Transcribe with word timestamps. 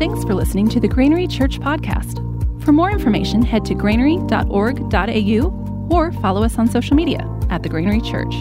Thanks 0.00 0.24
for 0.24 0.34
listening 0.34 0.66
to 0.70 0.80
the 0.80 0.88
Granary 0.88 1.26
Church 1.26 1.60
podcast. 1.60 2.24
For 2.64 2.72
more 2.72 2.90
information, 2.90 3.42
head 3.42 3.66
to 3.66 3.74
granary.org.au 3.74 5.88
or 5.90 6.12
follow 6.22 6.42
us 6.42 6.56
on 6.56 6.68
social 6.68 6.96
media 6.96 7.28
at 7.50 7.62
the 7.62 7.68
Granary 7.68 8.00
Church. 8.00 8.32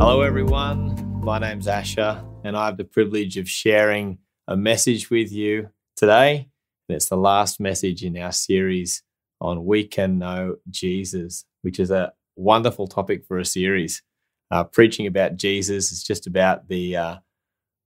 Hello, 0.00 0.22
everyone. 0.22 1.20
My 1.22 1.38
name's 1.38 1.68
Asher, 1.68 2.24
and 2.42 2.56
I 2.56 2.66
have 2.66 2.76
the 2.76 2.82
privilege 2.82 3.36
of 3.36 3.48
sharing 3.48 4.18
a 4.48 4.56
message 4.56 5.08
with 5.08 5.30
you 5.30 5.68
today. 5.94 6.48
It's 6.88 7.08
the 7.08 7.16
last 7.16 7.60
message 7.60 8.02
in 8.02 8.18
our 8.18 8.32
series 8.32 9.04
on 9.40 9.64
We 9.64 9.84
Can 9.84 10.18
Know 10.18 10.56
Jesus, 10.68 11.44
which 11.62 11.78
is 11.78 11.92
a 11.92 12.14
wonderful 12.34 12.88
topic 12.88 13.26
for 13.26 13.38
a 13.38 13.44
series. 13.44 14.02
Uh, 14.50 14.64
preaching 14.64 15.06
about 15.06 15.36
Jesus 15.36 15.90
is 15.90 16.04
just 16.04 16.26
about 16.26 16.68
the 16.68 16.96
uh, 16.96 17.16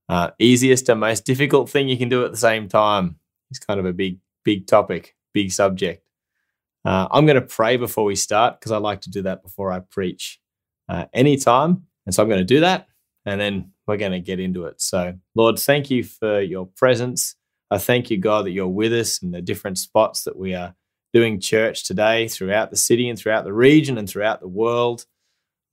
uh, 0.09 0.31
easiest 0.39 0.89
and 0.89 0.99
most 0.99 1.25
difficult 1.25 1.69
thing 1.69 1.87
you 1.87 1.97
can 1.97 2.09
do 2.09 2.23
at 2.25 2.31
the 2.31 2.37
same 2.37 2.67
time. 2.67 3.17
It's 3.49 3.59
kind 3.59 3.79
of 3.79 3.85
a 3.85 3.93
big, 3.93 4.19
big 4.43 4.67
topic, 4.67 5.15
big 5.33 5.51
subject. 5.51 6.05
Uh, 6.85 7.07
I'm 7.11 7.25
going 7.25 7.35
to 7.35 7.41
pray 7.41 7.77
before 7.77 8.05
we 8.05 8.15
start 8.15 8.59
because 8.59 8.71
I 8.71 8.77
like 8.77 9.01
to 9.01 9.09
do 9.09 9.21
that 9.23 9.43
before 9.43 9.71
I 9.71 9.79
preach 9.79 10.39
uh, 10.89 11.05
anytime. 11.13 11.83
And 12.05 12.13
so 12.13 12.23
I'm 12.23 12.29
going 12.29 12.41
to 12.41 12.45
do 12.45 12.61
that 12.61 12.87
and 13.25 13.39
then 13.39 13.71
we're 13.87 13.97
going 13.97 14.11
to 14.11 14.19
get 14.19 14.39
into 14.39 14.65
it. 14.65 14.81
So, 14.81 15.13
Lord, 15.35 15.59
thank 15.59 15.91
you 15.91 16.03
for 16.03 16.41
your 16.41 16.65
presence. 16.65 17.35
I 17.69 17.77
thank 17.77 18.09
you, 18.09 18.17
God, 18.17 18.45
that 18.45 18.51
you're 18.51 18.67
with 18.67 18.93
us 18.93 19.21
in 19.21 19.31
the 19.31 19.41
different 19.41 19.77
spots 19.77 20.23
that 20.23 20.37
we 20.37 20.53
are 20.53 20.75
doing 21.13 21.39
church 21.39 21.85
today 21.85 22.27
throughout 22.27 22.71
the 22.71 22.77
city 22.77 23.09
and 23.09 23.17
throughout 23.17 23.43
the 23.43 23.53
region 23.53 23.97
and 23.97 24.09
throughout 24.09 24.41
the 24.41 24.47
world. 24.47 25.05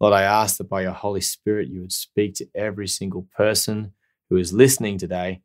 Lord, 0.00 0.14
I 0.14 0.22
ask 0.22 0.58
that 0.58 0.68
by 0.68 0.82
your 0.82 0.92
Holy 0.92 1.20
Spirit, 1.20 1.68
you 1.68 1.80
would 1.80 1.92
speak 1.92 2.34
to 2.34 2.46
every 2.54 2.86
single 2.86 3.26
person 3.36 3.92
who 4.30 4.36
is 4.36 4.52
listening 4.52 4.98
today. 4.98 5.42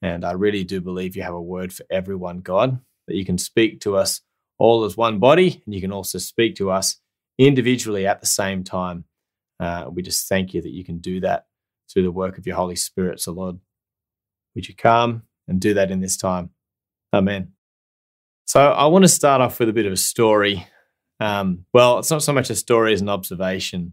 And 0.00 0.24
I 0.24 0.32
really 0.32 0.64
do 0.64 0.80
believe 0.80 1.14
you 1.14 1.22
have 1.22 1.34
a 1.34 1.40
word 1.40 1.72
for 1.72 1.84
everyone, 1.90 2.40
God, 2.40 2.80
that 3.06 3.14
you 3.14 3.24
can 3.24 3.38
speak 3.38 3.80
to 3.82 3.96
us 3.96 4.20
all 4.58 4.84
as 4.84 4.96
one 4.96 5.18
body, 5.18 5.62
and 5.64 5.74
you 5.74 5.80
can 5.80 5.92
also 5.92 6.18
speak 6.18 6.56
to 6.56 6.70
us 6.70 6.96
individually 7.38 8.06
at 8.06 8.20
the 8.20 8.26
same 8.26 8.64
time. 8.64 9.04
Uh, 9.60 9.88
we 9.92 10.02
just 10.02 10.28
thank 10.28 10.52
you 10.54 10.62
that 10.62 10.72
you 10.72 10.84
can 10.84 10.98
do 10.98 11.20
that 11.20 11.46
through 11.88 12.02
the 12.02 12.10
work 12.10 12.38
of 12.38 12.46
your 12.46 12.56
Holy 12.56 12.76
Spirit. 12.76 13.20
So, 13.20 13.32
Lord, 13.32 13.58
would 14.54 14.68
you 14.68 14.74
come 14.74 15.22
and 15.46 15.60
do 15.60 15.74
that 15.74 15.90
in 15.92 16.00
this 16.00 16.16
time? 16.16 16.50
Amen. 17.12 17.52
So, 18.46 18.72
I 18.72 18.86
want 18.86 19.04
to 19.04 19.08
start 19.08 19.40
off 19.40 19.60
with 19.60 19.68
a 19.68 19.72
bit 19.72 19.86
of 19.86 19.92
a 19.92 19.96
story 19.96 20.66
um, 21.22 21.66
well, 21.72 22.00
it's 22.00 22.10
not 22.10 22.24
so 22.24 22.32
much 22.32 22.50
a 22.50 22.56
story 22.56 22.92
as 22.92 23.00
an 23.00 23.08
observation. 23.08 23.92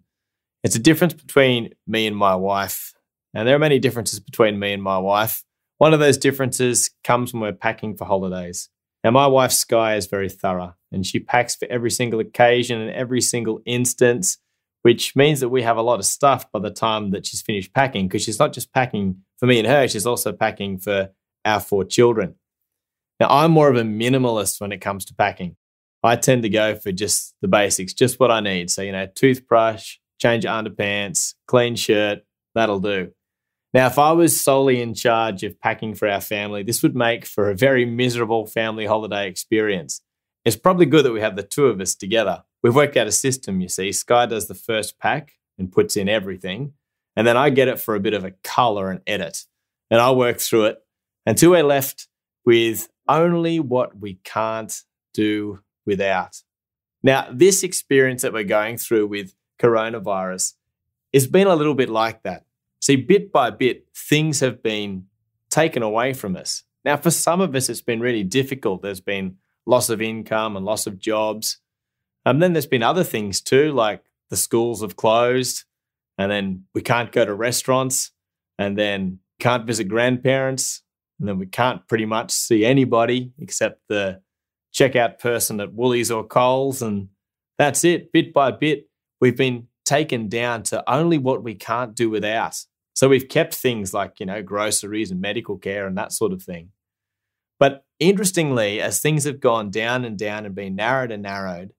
It's 0.64 0.76
a 0.76 0.80
difference 0.80 1.14
between 1.14 1.74
me 1.88 2.06
and 2.08 2.16
my 2.16 2.36
wife. 2.36 2.94
And 3.34 3.48
there 3.48 3.56
are 3.56 3.60
many 3.60 3.80
differences 3.80 4.20
between 4.20 4.60
me 4.60 4.74
and 4.74 4.84
my 4.84 4.98
wife. 4.98 5.44
One 5.78 5.94
of 5.94 6.00
those 6.00 6.18
differences 6.18 6.90
comes 7.04 7.34
when 7.34 7.42
we're 7.42 7.54
packing 7.54 7.96
for 7.96 8.06
holidays. 8.06 8.70
Now, 9.04 9.12
my 9.12 9.28
wife, 9.28 9.54
Sky, 9.54 9.96
is 9.96 10.08
very 10.08 10.28
thorough 10.28 10.76
and 10.92 11.06
she 11.06 11.20
packs 11.20 11.56
for 11.56 11.68
every 11.70 11.92
single 11.92 12.20
occasion 12.20 12.82
and 12.82 12.92
every 12.92 13.22
single 13.22 13.62
instance, 13.66 14.38
which 14.82 15.16
means 15.16 15.40
that 15.40 15.50
we 15.50 15.62
have 15.62 15.78
a 15.78 15.82
lot 15.82 16.00
of 16.00 16.06
stuff 16.06 16.52
by 16.52 16.60
the 16.60 16.70
time 16.70 17.12
that 17.12 17.26
she's 17.26 17.42
finished 17.42 17.74
packing 17.74 18.08
because 18.08 18.24
she's 18.24 18.40
not 18.40 18.52
just 18.52 18.74
packing 18.74 19.22
for 19.38 19.46
me 19.46 19.60
and 19.60 19.68
her, 19.68 19.88
she's 19.88 20.06
also 20.06 20.34
packing 20.34 20.78
for 20.78 21.12
our 21.46 21.62
four 21.62 21.86
children. 21.86 22.36
Now, 23.22 23.28
I'm 23.30 23.52
more 23.52 23.70
of 23.70 23.78
a 23.78 23.84
minimalist 23.84 24.60
when 24.60 24.74
it 24.74 24.82
comes 24.82 25.06
to 25.06 25.16
packing. 25.16 25.56
I 26.04 26.18
tend 26.18 26.44
to 26.44 26.50
go 26.50 26.76
for 26.76 26.92
just 26.92 27.36
the 27.42 27.48
basics, 27.48 27.94
just 27.94 28.20
what 28.20 28.32
I 28.32 28.42
need. 28.42 28.70
So, 28.70 28.82
you 28.82 28.92
know, 28.92 29.08
toothbrush, 29.14 29.98
change 30.20 30.46
of 30.46 30.52
underpants, 30.52 31.34
clean 31.48 31.76
shirt, 31.76 32.20
that'll 32.56 32.80
do. 32.80 33.12
Now, 33.74 33.88
if 33.88 34.00
I 34.00 34.12
was 34.14 34.40
solely 34.40 34.82
in 34.82 34.94
charge 34.94 35.44
of 35.44 35.60
packing 35.60 35.94
for 35.94 36.08
our 36.08 36.22
family, 36.22 36.64
this 36.64 36.82
would 36.82 36.96
make 36.96 37.26
for 37.26 37.50
a 37.50 37.56
very 37.56 37.86
miserable 37.86 38.48
family 38.48 38.86
holiday 38.86 39.28
experience. 39.28 40.02
It's 40.44 40.56
probably 40.56 40.88
good 40.88 41.06
that 41.06 41.12
we 41.12 41.22
have 41.22 41.36
the 41.36 41.44
two 41.44 41.68
of 41.68 41.80
us 41.80 41.94
together. 41.94 42.44
We've 42.64 42.76
worked 42.76 42.98
out 42.98 43.08
a 43.08 43.12
system, 43.12 43.62
you 43.62 43.70
see. 43.70 43.92
Sky 43.92 44.26
does 44.26 44.48
the 44.48 44.56
first 44.56 44.98
pack 44.98 45.34
and 45.58 45.72
puts 45.72 45.96
in 45.96 46.10
everything. 46.10 46.74
And 47.16 47.28
then 47.28 47.38
I 47.38 47.50
get 47.50 47.68
it 47.68 47.80
for 47.80 47.96
a 47.96 48.00
bit 48.00 48.14
of 48.14 48.26
a 48.26 48.34
color 48.44 48.90
and 48.90 49.02
edit. 49.06 49.46
And 49.92 50.02
I 50.02 50.12
work 50.12 50.40
through 50.40 50.66
it 50.66 50.80
until 51.26 51.52
we're 51.52 51.64
left 51.64 52.08
with 52.46 52.90
only 53.08 53.60
what 53.60 54.00
we 54.00 54.20
can't 54.24 54.74
do 55.14 55.60
without. 55.86 56.42
Now, 57.04 57.28
this 57.32 57.64
experience 57.64 58.24
that 58.24 58.34
we're 58.34 58.44
going 58.44 58.78
through 58.78 59.08
with 59.08 59.34
coronavirus 59.60 60.54
has 61.14 61.28
been 61.28 61.48
a 61.48 61.56
little 61.56 61.76
bit 61.76 61.90
like 61.90 62.24
that. 62.24 62.46
See, 62.82 62.96
bit 62.96 63.32
by 63.32 63.50
bit, 63.50 63.88
things 63.96 64.40
have 64.40 64.64
been 64.64 65.06
taken 65.50 65.84
away 65.84 66.14
from 66.14 66.36
us. 66.36 66.64
Now, 66.86 66.98
for 66.98 67.12
some 67.12 67.42
of 67.42 67.56
us, 67.56 67.70
it's 67.70 67.82
been 67.82 68.00
really 68.00 68.24
difficult. 68.24 68.82
There's 68.82 69.02
been 69.02 69.38
loss 69.66 69.90
of 69.90 70.02
income 70.02 70.56
and 70.56 70.66
loss 70.66 70.88
of 70.88 70.98
jobs. 70.98 71.60
And 72.26 72.42
then 72.42 72.54
there's 72.54 72.68
been 72.68 72.84
other 72.84 73.04
things 73.04 73.42
too, 73.42 73.72
like 73.72 74.04
the 74.30 74.38
schools 74.38 74.82
have 74.82 74.96
closed, 74.96 75.66
and 76.18 76.32
then 76.32 76.66
we 76.74 76.82
can't 76.82 77.12
go 77.12 77.26
to 77.26 77.34
restaurants, 77.34 78.12
and 78.58 78.78
then 78.78 79.20
can't 79.40 79.66
visit 79.66 79.86
grandparents, 79.86 80.84
and 81.20 81.28
then 81.28 81.40
we 81.40 81.48
can't 81.48 81.88
pretty 81.88 82.06
much 82.06 82.32
see 82.32 82.66
anybody 82.66 83.32
except 83.40 83.82
the 83.88 84.22
checkout 84.74 85.20
person 85.20 85.60
at 85.60 85.74
Woolies 85.74 86.12
or 86.12 86.26
Coles, 86.26 86.82
and 86.82 87.10
that's 87.58 87.84
it. 87.84 88.12
Bit 88.12 88.34
by 88.34 88.52
bit, 88.52 88.89
we've 89.22 89.38
been 89.38 89.68
taken 89.86 90.30
down 90.30 90.64
to 90.64 90.84
only 90.92 91.18
what 91.18 91.44
we 91.44 91.56
can't 91.56 91.96
do 91.96 92.10
without. 92.10 92.64
So 92.94 93.08
we've 93.08 93.30
kept 93.30 93.56
things 93.56 93.94
like, 93.94 94.20
you 94.20 94.26
know, 94.26 94.44
groceries 94.44 95.12
and 95.12 95.22
medical 95.22 95.58
care 95.58 95.88
and 95.88 95.98
that 95.98 96.12
sort 96.12 96.34
of 96.34 96.44
thing. 96.44 96.70
But 97.60 97.84
interestingly, 98.00 98.82
as 98.82 99.00
things 99.00 99.26
have 99.26 99.40
gone 99.40 99.70
down 99.70 100.06
and 100.06 100.18
down 100.18 100.46
and 100.46 100.56
been 100.56 100.76
narrowed 100.76 101.12
and 101.12 101.24
narrowed, 101.24 101.74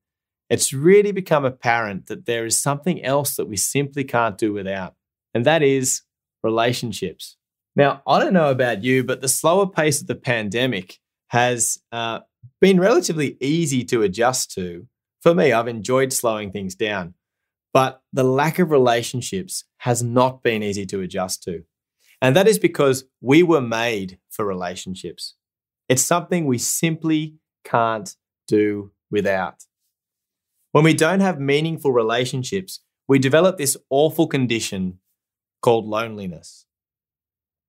it's 0.50 0.72
really 0.72 1.12
become 1.12 1.44
apparent 1.44 2.06
that 2.06 2.26
there 2.26 2.44
is 2.44 2.58
something 2.58 3.02
else 3.04 3.36
that 3.36 3.46
we 3.46 3.56
simply 3.56 4.02
can't 4.02 4.36
do 4.36 4.52
without, 4.52 4.94
and 5.32 5.46
that 5.46 5.62
is 5.62 6.02
relationships. 6.42 7.36
Now, 7.76 8.02
I 8.06 8.18
don't 8.18 8.34
know 8.34 8.50
about 8.50 8.82
you, 8.82 9.04
but 9.04 9.20
the 9.20 9.28
slower 9.28 9.66
pace 9.68 10.00
of 10.00 10.08
the 10.08 10.16
pandemic 10.16 10.98
has 11.28 11.78
uh, 11.92 12.20
been 12.60 12.80
relatively 12.80 13.36
easy 13.40 13.84
to 13.84 14.02
adjust 14.02 14.50
to. 14.54 14.88
For 15.22 15.34
me, 15.34 15.52
I've 15.52 15.68
enjoyed 15.68 16.12
slowing 16.12 16.50
things 16.50 16.74
down, 16.74 17.14
but 17.72 18.03
the 18.12 18.25
lack 18.25 18.58
of 18.58 18.70
relationships 18.70 19.64
has 19.78 20.03
not 20.03 20.42
been 20.42 20.62
easy 20.62 20.86
to 20.86 21.00
adjust 21.00 21.42
to. 21.44 21.64
And 22.22 22.36
that 22.36 22.48
is 22.48 22.58
because 22.58 23.04
we 23.20 23.42
were 23.42 23.60
made 23.60 24.19
for 24.28 24.44
relationships. 24.44 25.34
It's 25.88 26.03
something 26.03 26.47
we 26.47 26.58
simply 26.58 27.36
can't 27.64 28.14
do 28.47 28.92
without. 29.10 29.64
When 30.72 30.84
we 30.84 30.94
don't 30.94 31.20
have 31.20 31.41
meaningful 31.41 31.92
relationships, 31.92 32.81
we 33.08 33.19
develop 33.19 33.58
this 33.58 33.76
awful 33.88 34.26
condition 34.26 34.98
called 35.62 35.87
loneliness. 35.87 36.66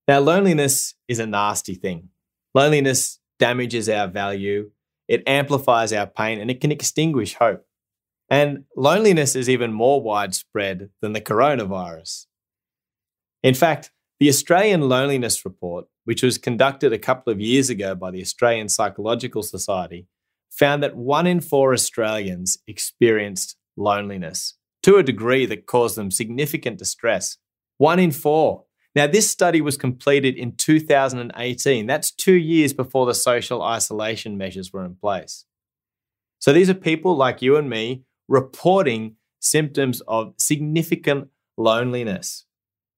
Now, 0.07 0.19
loneliness 0.19 0.95
is 1.07 1.19
a 1.19 1.25
nasty 1.25 1.73
thing. 1.73 2.09
Loneliness 2.53 3.19
damages 3.39 3.89
our 3.89 4.07
value, 4.07 4.71
it 5.07 5.23
amplifies 5.27 5.93
our 5.93 6.05
pain, 6.05 6.39
and 6.39 6.51
it 6.51 6.61
can 6.61 6.71
extinguish 6.71 7.33
hope. 7.35 7.65
And 8.31 8.63
loneliness 8.77 9.35
is 9.35 9.49
even 9.49 9.73
more 9.73 10.01
widespread 10.01 10.89
than 11.01 11.11
the 11.11 11.19
coronavirus. 11.19 12.27
In 13.43 13.53
fact, 13.53 13.91
the 14.21 14.29
Australian 14.29 14.87
Loneliness 14.87 15.43
Report, 15.43 15.87
which 16.05 16.23
was 16.23 16.37
conducted 16.37 16.93
a 16.93 16.97
couple 16.97 17.33
of 17.33 17.41
years 17.41 17.69
ago 17.69 17.93
by 17.93 18.09
the 18.09 18.21
Australian 18.21 18.69
Psychological 18.69 19.43
Society, 19.43 20.07
found 20.49 20.81
that 20.81 20.95
one 20.95 21.27
in 21.27 21.41
four 21.41 21.73
Australians 21.73 22.57
experienced 22.67 23.57
loneliness 23.75 24.55
to 24.83 24.95
a 24.95 25.03
degree 25.03 25.45
that 25.45 25.65
caused 25.65 25.97
them 25.97 26.09
significant 26.09 26.77
distress. 26.77 27.37
One 27.79 27.99
in 27.99 28.11
four. 28.11 28.63
Now, 28.95 29.07
this 29.07 29.29
study 29.29 29.59
was 29.59 29.75
completed 29.75 30.35
in 30.35 30.55
2018. 30.55 31.85
That's 31.85 32.11
two 32.11 32.33
years 32.33 32.71
before 32.71 33.05
the 33.05 33.13
social 33.13 33.61
isolation 33.61 34.37
measures 34.37 34.71
were 34.71 34.85
in 34.85 34.95
place. 34.95 35.43
So 36.39 36.53
these 36.53 36.69
are 36.69 36.75
people 36.75 37.15
like 37.17 37.41
you 37.41 37.57
and 37.57 37.69
me 37.69 38.03
reporting 38.31 39.17
symptoms 39.41 40.01
of 40.07 40.33
significant 40.37 41.27
loneliness. 41.57 42.45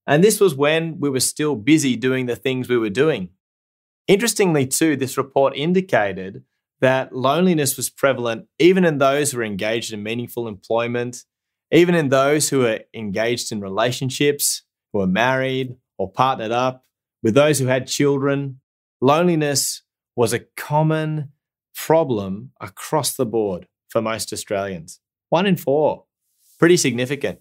And 0.06 0.24
this 0.24 0.40
was 0.40 0.54
when 0.54 1.00
we 1.00 1.10
were 1.10 1.20
still 1.20 1.56
busy 1.56 1.96
doing 1.96 2.28
the 2.28 2.36
things 2.36 2.70
we 2.70 2.78
were 2.78 2.90
doing. 2.90 3.30
Interestingly, 4.08 4.68
too, 4.68 4.96
this 4.96 5.18
report 5.18 5.56
indicated 5.56 6.44
that 6.82 7.16
loneliness 7.16 7.78
was 7.78 7.90
prevalent 7.90 8.46
even 8.60 8.86
in 8.86 9.00
those 9.00 9.32
who 9.32 9.40
were 9.40 9.44
engaged 9.44 9.92
in 9.92 10.04
meaningful 10.04 10.48
employment, 10.48 11.24
even 11.72 11.96
in 11.96 12.10
those 12.10 12.50
who 12.50 12.60
were 12.60 12.82
engaged 12.94 13.52
in 13.52 13.60
relationships, 13.60 14.64
who 14.92 15.00
were 15.00 15.08
married 15.08 15.78
or 15.98 16.12
partnered 16.12 16.52
up, 16.52 16.86
with 17.24 17.34
those 17.34 17.58
who 17.58 17.68
had 17.68 17.88
children. 17.88 18.60
Loneliness 19.02 19.82
was 20.16 20.34
a 20.34 20.46
common 20.56 21.32
problem 21.74 22.52
across 22.62 23.16
the 23.16 23.26
board 23.26 23.68
for 23.88 24.02
most 24.02 24.32
Australians. 24.34 25.00
One 25.34 25.48
in 25.48 25.56
four. 25.56 26.04
Pretty 26.60 26.78
significant. 26.78 27.40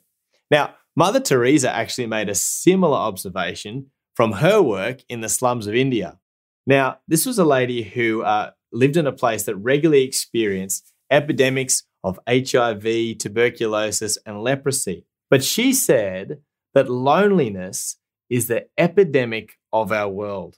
Now, 0.50 0.76
Mother 0.96 1.20
Teresa 1.20 1.70
actually 1.70 2.06
made 2.06 2.30
a 2.30 2.34
similar 2.34 2.96
observation 2.96 3.90
from 4.14 4.32
her 4.32 4.62
work 4.62 5.00
in 5.10 5.20
the 5.20 5.28
slums 5.28 5.66
of 5.66 5.74
India. 5.74 6.18
Now, 6.66 7.00
this 7.06 7.26
was 7.26 7.38
a 7.38 7.44
lady 7.44 7.82
who 7.82 8.22
uh, 8.22 8.52
lived 8.72 8.96
in 8.96 9.06
a 9.06 9.12
place 9.12 9.42
that 9.42 9.56
regularly 9.56 10.04
experienced 10.04 10.94
epidemics 11.10 11.82
of 12.02 12.18
HIV, 12.26 13.18
tuberculosis, 13.18 14.16
and 14.24 14.42
leprosy. 14.42 15.04
But 15.28 15.44
she 15.44 15.74
said 15.74 16.40
that 16.72 16.90
loneliness 16.90 17.98
is 18.30 18.46
the 18.46 18.68
epidemic 18.78 19.58
of 19.70 19.92
our 19.92 20.08
world. 20.08 20.56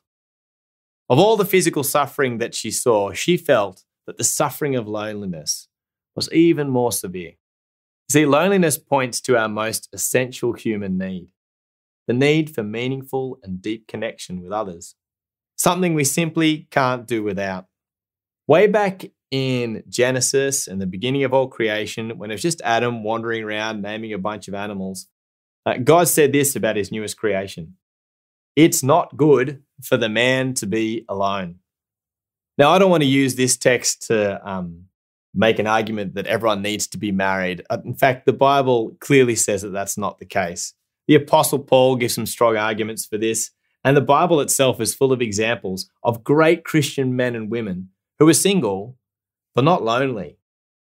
Of 1.09 1.19
all 1.19 1.37
the 1.37 1.45
physical 1.45 1.83
suffering 1.83 2.39
that 2.39 2.55
she 2.55 2.71
saw, 2.71 3.13
she 3.13 3.37
felt 3.37 3.83
that 4.07 4.19
the 4.19 4.23
suffering 4.23 4.77
of 4.77 4.87
loneliness 4.87 5.67
was 6.15 6.33
even 6.33 6.69
more 6.69 6.93
severe. 6.93 7.33
See, 8.11 8.27
loneliness 8.27 8.79
points 8.79 9.21
to 9.23 9.37
our 9.37 9.49
most 9.49 9.89
essential 9.93 10.53
human 10.53 10.99
need 10.99 11.29
the 12.07 12.13
need 12.13 12.55
for 12.55 12.63
meaningful 12.63 13.39
and 13.43 13.63
deep 13.63 13.87
connection 13.89 14.43
with 14.43 14.53
others, 14.53 14.95
something 15.57 15.95
we 15.95 16.05
simply 16.05 16.67
can't 16.71 17.07
do 17.07 17.23
without. 17.23 17.67
Way 18.47 18.67
back 18.67 19.05
in 19.31 19.83
Genesis 19.89 20.69
and 20.69 20.81
the 20.81 20.87
beginning 20.87 21.25
of 21.25 21.33
all 21.33 21.49
creation, 21.49 22.19
when 22.19 22.31
it 22.31 22.35
was 22.35 22.43
just 22.43 22.61
Adam 22.63 23.03
wandering 23.03 23.43
around 23.43 23.83
naming 23.83 24.13
a 24.13 24.19
bunch 24.19 24.49
of 24.49 24.55
animals, 24.55 25.09
uh, 25.67 25.79
God 25.79 26.09
said 26.09 26.33
this 26.33 26.55
about 26.55 26.77
his 26.77 26.93
newest 26.93 27.17
creation 27.17 27.77
It's 28.55 28.83
not 28.83 29.17
good 29.17 29.63
for 29.83 29.97
the 29.97 30.09
man 30.09 30.55
to 30.55 30.67
be 30.67 31.05
alone. 31.09 31.57
Now, 32.59 32.71
I 32.71 32.79
don't 32.79 32.91
want 32.91 33.03
to 33.03 33.09
use 33.09 33.35
this 33.35 33.57
text 33.57 34.07
to 34.09 34.47
um, 34.49 34.85
make 35.35 35.59
an 35.59 35.67
argument 35.67 36.15
that 36.15 36.27
everyone 36.27 36.63
needs 36.63 36.87
to 36.89 36.99
be 36.99 37.13
married. 37.13 37.63
Uh, 37.69 37.79
in 37.85 37.95
fact, 37.95 38.25
the 38.25 38.33
Bible 38.33 38.97
clearly 39.01 39.35
says 39.35 39.63
that 39.63 39.71
that's 39.71 39.99
not 39.99 40.19
the 40.19 40.27
case. 40.27 40.75
The 41.09 41.17
Apostle 41.17 41.59
Paul 41.59 41.97
gives 41.97 42.15
some 42.15 42.27
strong 42.27 42.57
arguments 42.57 43.05
for 43.05 43.19
this, 43.19 43.51
and 43.83 43.97
the 43.97 44.01
Bible 44.01 44.41
itself 44.41 44.81
is 44.81 44.95
full 44.95 45.13
of 45.13 45.21
examples 45.21 45.91
of 46.03 46.25
great 46.25 46.65
Christian 46.65 47.17
men 47.17 47.35
and 47.35 47.51
women 47.51 47.91
who 48.19 48.27
were 48.27 48.35
single 48.35 48.97
but 49.55 49.65
not 49.65 49.85
lonely. 49.85 50.39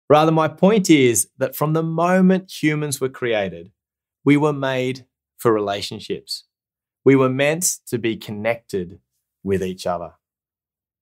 Rather, 0.09 0.33
my 0.33 0.49
point 0.49 0.89
is 0.89 1.29
that 1.39 1.57
from 1.57 1.73
the 1.73 1.83
moment 1.83 2.53
humans 2.63 3.01
were 3.01 3.09
created, 3.09 3.73
we 4.25 4.37
were 4.37 4.53
made 4.53 5.07
for 5.37 5.53
relationships. 5.53 6.45
We 7.05 7.17
were 7.17 7.29
meant 7.29 7.79
to 7.89 7.99
be 7.99 8.17
connected 8.17 9.01
with 9.43 9.63
each 9.63 9.87
other. 9.87 10.15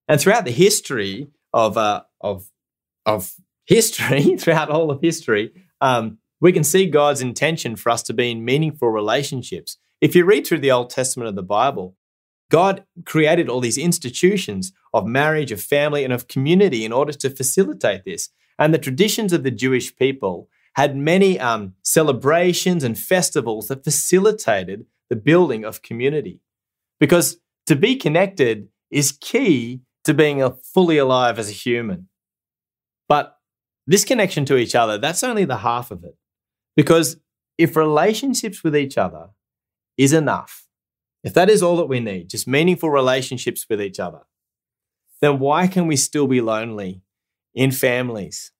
And 0.08 0.20
throughout 0.20 0.44
the 0.44 0.50
history 0.50 1.28
of, 1.52 1.76
uh, 1.76 2.02
of 2.20 2.50
of 3.06 3.34
history, 3.66 4.36
throughout 4.38 4.70
all 4.70 4.90
of 4.90 5.00
history, 5.00 5.52
um, 5.80 6.18
we 6.40 6.52
can 6.52 6.64
see 6.64 6.86
God's 6.86 7.20
intention 7.20 7.76
for 7.76 7.90
us 7.90 8.02
to 8.04 8.12
be 8.12 8.30
in 8.30 8.44
meaningful 8.44 8.88
relationships. 8.88 9.78
If 10.00 10.14
you 10.14 10.24
read 10.24 10.46
through 10.46 10.58
the 10.58 10.72
Old 10.72 10.90
Testament 10.90 11.28
of 11.28 11.36
the 11.36 11.42
Bible, 11.42 11.96
God 12.50 12.84
created 13.04 13.48
all 13.48 13.60
these 13.60 13.78
institutions 13.78 14.72
of 14.92 15.06
marriage, 15.06 15.50
of 15.52 15.62
family, 15.62 16.04
and 16.04 16.12
of 16.12 16.28
community 16.28 16.84
in 16.84 16.92
order 16.92 17.12
to 17.12 17.30
facilitate 17.30 18.04
this. 18.04 18.28
And 18.58 18.72
the 18.72 18.78
traditions 18.78 19.32
of 19.32 19.42
the 19.42 19.50
Jewish 19.50 19.96
people 19.96 20.48
had 20.74 20.96
many 20.96 21.40
um, 21.40 21.74
celebrations 21.82 22.84
and 22.84 22.98
festivals 22.98 23.68
that 23.68 23.84
facilitated 23.84 24.86
the 25.08 25.16
building 25.16 25.64
of 25.64 25.82
community. 25.82 26.40
Because 27.00 27.38
to 27.66 27.76
be 27.76 27.96
connected 27.96 28.68
is 28.90 29.12
key 29.12 29.80
to 30.04 30.14
being 30.14 30.46
fully 30.62 30.98
alive 30.98 31.38
as 31.38 31.48
a 31.48 31.52
human. 31.52 32.08
This 33.86 34.04
connection 34.04 34.44
to 34.46 34.56
each 34.56 34.74
other, 34.74 34.98
that's 34.98 35.22
only 35.22 35.44
the 35.44 35.58
half 35.58 35.90
of 35.90 36.04
it. 36.04 36.16
Because 36.76 37.18
if 37.58 37.76
relationships 37.76 38.64
with 38.64 38.76
each 38.76 38.98
other 38.98 39.30
is 39.96 40.12
enough, 40.12 40.66
if 41.22 41.34
that 41.34 41.50
is 41.50 41.62
all 41.62 41.76
that 41.76 41.88
we 41.88 42.00
need, 42.00 42.30
just 42.30 42.48
meaningful 42.48 42.90
relationships 42.90 43.66
with 43.68 43.80
each 43.80 44.00
other, 44.00 44.20
then 45.20 45.38
why 45.38 45.66
can 45.66 45.86
we 45.86 45.96
still 45.96 46.26
be 46.26 46.40
lonely 46.40 47.02
in 47.54 47.70
families, 47.70 48.52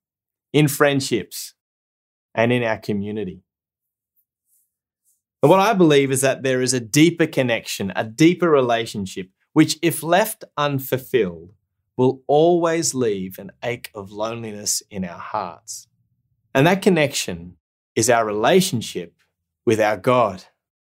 in 0.53 0.69
friendships, 0.69 1.55
and 2.35 2.53
in 2.53 2.63
our 2.63 2.79
community? 2.79 3.43
And 5.43 5.51
what 5.51 5.61
I 5.61 5.75
believe 5.75 6.11
is 6.11 6.23
that 6.23 6.43
there 6.43 6.63
is 6.63 6.73
a 6.73 6.81
deeper 6.81 7.27
connection, 7.27 7.93
a 7.95 8.05
deeper 8.05 8.49
relationship, 8.49 9.29
which, 9.53 9.79
if 9.83 10.03
left 10.03 10.45
unfulfilled, 10.57 11.53
will 11.97 12.23
always 12.27 12.95
leave 12.95 13.39
an 13.39 13.53
ache 13.63 13.91
of 13.95 14.11
loneliness 14.11 14.83
in 14.91 15.05
our 15.05 15.19
hearts. 15.19 15.87
And 16.55 16.67
that 16.67 16.83
connection 16.83 17.57
is 17.95 18.11
our 18.11 18.25
relationship 18.25 19.15
with 19.67 19.81
our 19.81 19.97
God. 19.97 20.45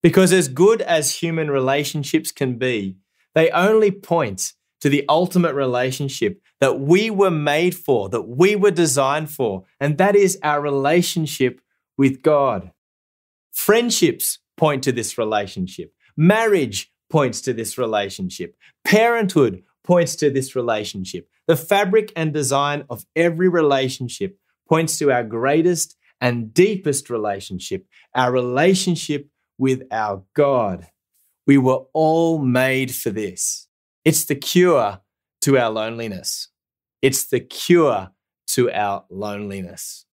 Because 0.02 0.32
as 0.32 0.48
good 0.48 0.82
as 0.82 1.16
human 1.16 1.50
relationships 1.52 2.32
can 2.32 2.58
be, 2.58 2.98
they 3.36 3.50
only 3.52 3.92
point 3.92 4.54
to 4.82 4.90
the 4.90 5.04
ultimate 5.10 5.54
relationship 5.54 6.42
that 6.62 6.80
we 6.80 7.10
were 7.10 7.32
made 7.32 7.76
for, 7.76 8.10
that 8.10 8.28
we 8.28 8.56
were 8.56 8.72
designed 8.72 9.30
for, 9.30 9.66
and 9.80 9.98
that 9.98 10.16
is 10.16 10.38
our 10.42 10.62
relationship 10.62 11.62
with 11.98 12.22
God. 12.22 12.72
Friendships 13.52 14.40
point 14.56 14.84
to 14.84 14.92
this 14.92 15.18
relationship. 15.18 15.94
Marriage 16.16 16.92
points 17.10 17.42
to 17.42 17.54
this 17.54 17.78
relationship. 17.78 18.56
Parenthood 18.86 19.64
points 19.90 20.16
to 20.16 20.30
this 20.30 20.56
relationship. 20.56 21.28
The 21.48 21.56
fabric 21.56 22.14
and 22.16 22.32
design 22.32 22.84
of 22.92 23.08
every 23.16 23.50
relationship 23.50 24.38
points 24.70 25.00
to 25.00 25.12
our 25.12 25.24
greatest 25.24 25.98
and 26.22 26.54
deepest 26.54 27.10
relationship, 27.10 27.88
our 28.14 28.32
relationship 28.32 29.30
with 29.58 29.82
our 29.92 30.22
God. 30.36 30.86
We 31.48 31.58
were 31.58 31.86
all 31.94 32.38
made 32.38 32.94
for 32.94 33.10
this. 33.10 33.68
It's 34.06 34.26
the 34.26 34.36
cure 34.36 35.02
to 35.42 35.58
our 35.58 35.72
loneliness. 35.72 36.50
It's 37.02 37.26
the 37.26 37.40
cure 37.40 38.12
to 38.50 38.72
our 38.72 39.06
loneliness. 39.10 40.06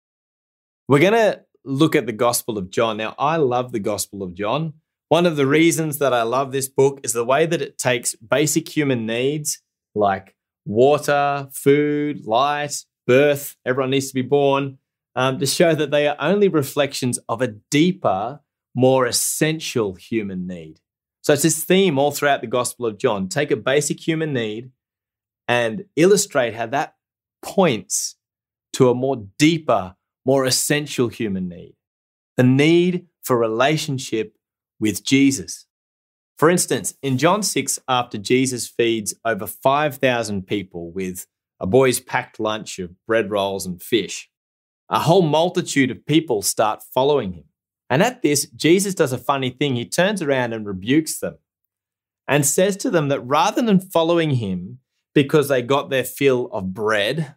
We're 0.87 0.99
going 0.99 1.13
to 1.13 1.41
look 1.65 1.97
at 1.97 2.05
the 2.05 2.13
Gospel 2.13 2.57
of 2.57 2.69
John. 2.69 2.95
Now, 2.95 3.13
I 3.19 3.35
love 3.35 3.73
the 3.73 3.79
Gospel 3.79 4.23
of 4.23 4.35
John. 4.35 4.75
One 5.09 5.25
of 5.25 5.35
the 5.35 5.47
reasons 5.47 5.97
that 5.97 6.13
I 6.13 6.21
love 6.21 6.53
this 6.53 6.69
book 6.69 7.01
is 7.03 7.11
the 7.11 7.25
way 7.25 7.45
that 7.45 7.61
it 7.61 7.77
takes 7.77 8.15
basic 8.15 8.69
human 8.69 9.05
needs 9.05 9.61
like 9.95 10.35
water, 10.65 11.47
food, 11.53 12.25
light, 12.25 12.75
birth, 13.07 13.55
everyone 13.65 13.91
needs 13.91 14.09
to 14.09 14.13
be 14.13 14.21
born, 14.21 14.77
um, 15.15 15.39
to 15.39 15.45
show 15.45 15.73
that 15.73 15.91
they 15.91 16.07
are 16.07 16.17
only 16.19 16.47
reflections 16.47 17.17
of 17.29 17.41
a 17.41 17.55
deeper, 17.71 18.41
more 18.75 19.05
essential 19.05 19.95
human 19.95 20.45
need. 20.45 20.79
So 21.21 21.33
it's 21.33 21.43
this 21.43 21.63
theme 21.63 21.97
all 21.97 22.11
throughout 22.11 22.41
the 22.41 22.47
Gospel 22.47 22.85
of 22.85 22.99
John. 22.99 23.29
Take 23.29 23.51
a 23.51 23.55
basic 23.55 24.05
human 24.05 24.33
need 24.33 24.71
and 25.47 25.85
illustrate 25.95 26.53
how 26.53 26.67
that 26.67 26.95
points 27.41 28.15
to 28.73 28.89
a 28.89 28.95
more 28.95 29.25
deeper, 29.39 29.95
more 30.25 30.45
essential 30.45 31.07
human 31.07 31.47
need 31.47 31.75
the 32.37 32.43
need 32.43 33.07
for 33.23 33.37
relationship 33.37 34.35
with 34.79 35.03
Jesus. 35.03 35.65
For 36.37 36.49
instance, 36.49 36.95
in 37.01 37.17
John 37.17 37.43
6, 37.43 37.79
after 37.87 38.17
Jesus 38.17 38.67
feeds 38.67 39.13
over 39.23 39.47
5,000 39.47 40.45
people 40.45 40.91
with 40.91 41.27
a 41.59 41.65
boy's 41.65 41.99
packed 41.99 42.39
lunch 42.39 42.77
of 42.79 42.91
bread 43.07 43.31
rolls 43.31 43.65
and 43.65 43.81
fish, 43.81 44.29
a 44.89 44.99
whole 44.99 45.21
multitude 45.21 45.91
of 45.91 46.05
people 46.05 46.41
start 46.41 46.83
following 46.93 47.33
him. 47.33 47.45
And 47.89 48.03
at 48.03 48.21
this, 48.21 48.47
Jesus 48.47 48.95
does 48.95 49.13
a 49.13 49.17
funny 49.17 49.49
thing. 49.49 49.75
He 49.75 49.87
turns 49.87 50.21
around 50.21 50.53
and 50.53 50.65
rebukes 50.65 51.19
them 51.19 51.37
and 52.27 52.45
says 52.45 52.75
to 52.77 52.89
them 52.89 53.07
that 53.09 53.21
rather 53.21 53.61
than 53.61 53.79
following 53.79 54.31
him 54.31 54.79
because 55.13 55.47
they 55.47 55.61
got 55.61 55.89
their 55.89 56.03
fill 56.03 56.47
of 56.51 56.73
bread, 56.73 57.35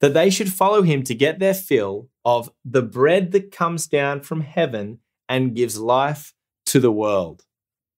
that 0.00 0.14
they 0.14 0.30
should 0.30 0.52
follow 0.52 0.82
him 0.82 1.02
to 1.02 1.14
get 1.14 1.38
their 1.38 1.54
fill 1.54 2.08
of 2.24 2.50
the 2.64 2.82
bread 2.82 3.32
that 3.32 3.50
comes 3.50 3.86
down 3.86 4.20
from 4.20 4.42
heaven 4.42 5.00
and 5.28 5.56
gives 5.56 5.78
life 5.78 6.34
to 6.66 6.78
the 6.78 6.92
world. 6.92 7.44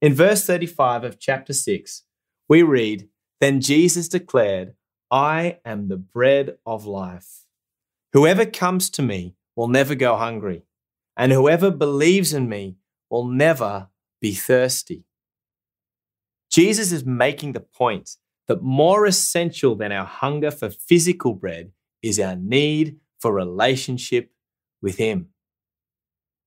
In 0.00 0.14
verse 0.14 0.44
35 0.44 1.02
of 1.02 1.18
chapter 1.18 1.52
6, 1.52 2.04
we 2.48 2.62
read, 2.62 3.08
Then 3.40 3.60
Jesus 3.60 4.08
declared, 4.08 4.74
I 5.10 5.58
am 5.64 5.88
the 5.88 5.96
bread 5.96 6.58
of 6.64 6.86
life. 6.86 7.46
Whoever 8.12 8.46
comes 8.46 8.90
to 8.90 9.02
me 9.02 9.34
will 9.56 9.66
never 9.66 9.96
go 9.96 10.16
hungry, 10.16 10.62
and 11.16 11.32
whoever 11.32 11.70
believes 11.72 12.32
in 12.32 12.48
me 12.48 12.76
will 13.10 13.26
never 13.26 13.88
be 14.20 14.34
thirsty. 14.34 15.04
Jesus 16.50 16.92
is 16.92 17.04
making 17.04 17.52
the 17.52 17.60
point 17.60 18.16
that 18.46 18.62
more 18.62 19.04
essential 19.04 19.74
than 19.74 19.90
our 19.90 20.06
hunger 20.06 20.52
for 20.52 20.70
physical 20.70 21.34
bread 21.34 21.72
is 22.02 22.20
our 22.20 22.36
need 22.36 22.98
for 23.18 23.32
relationship 23.32 24.30
with 24.80 24.96
Him. 24.96 25.30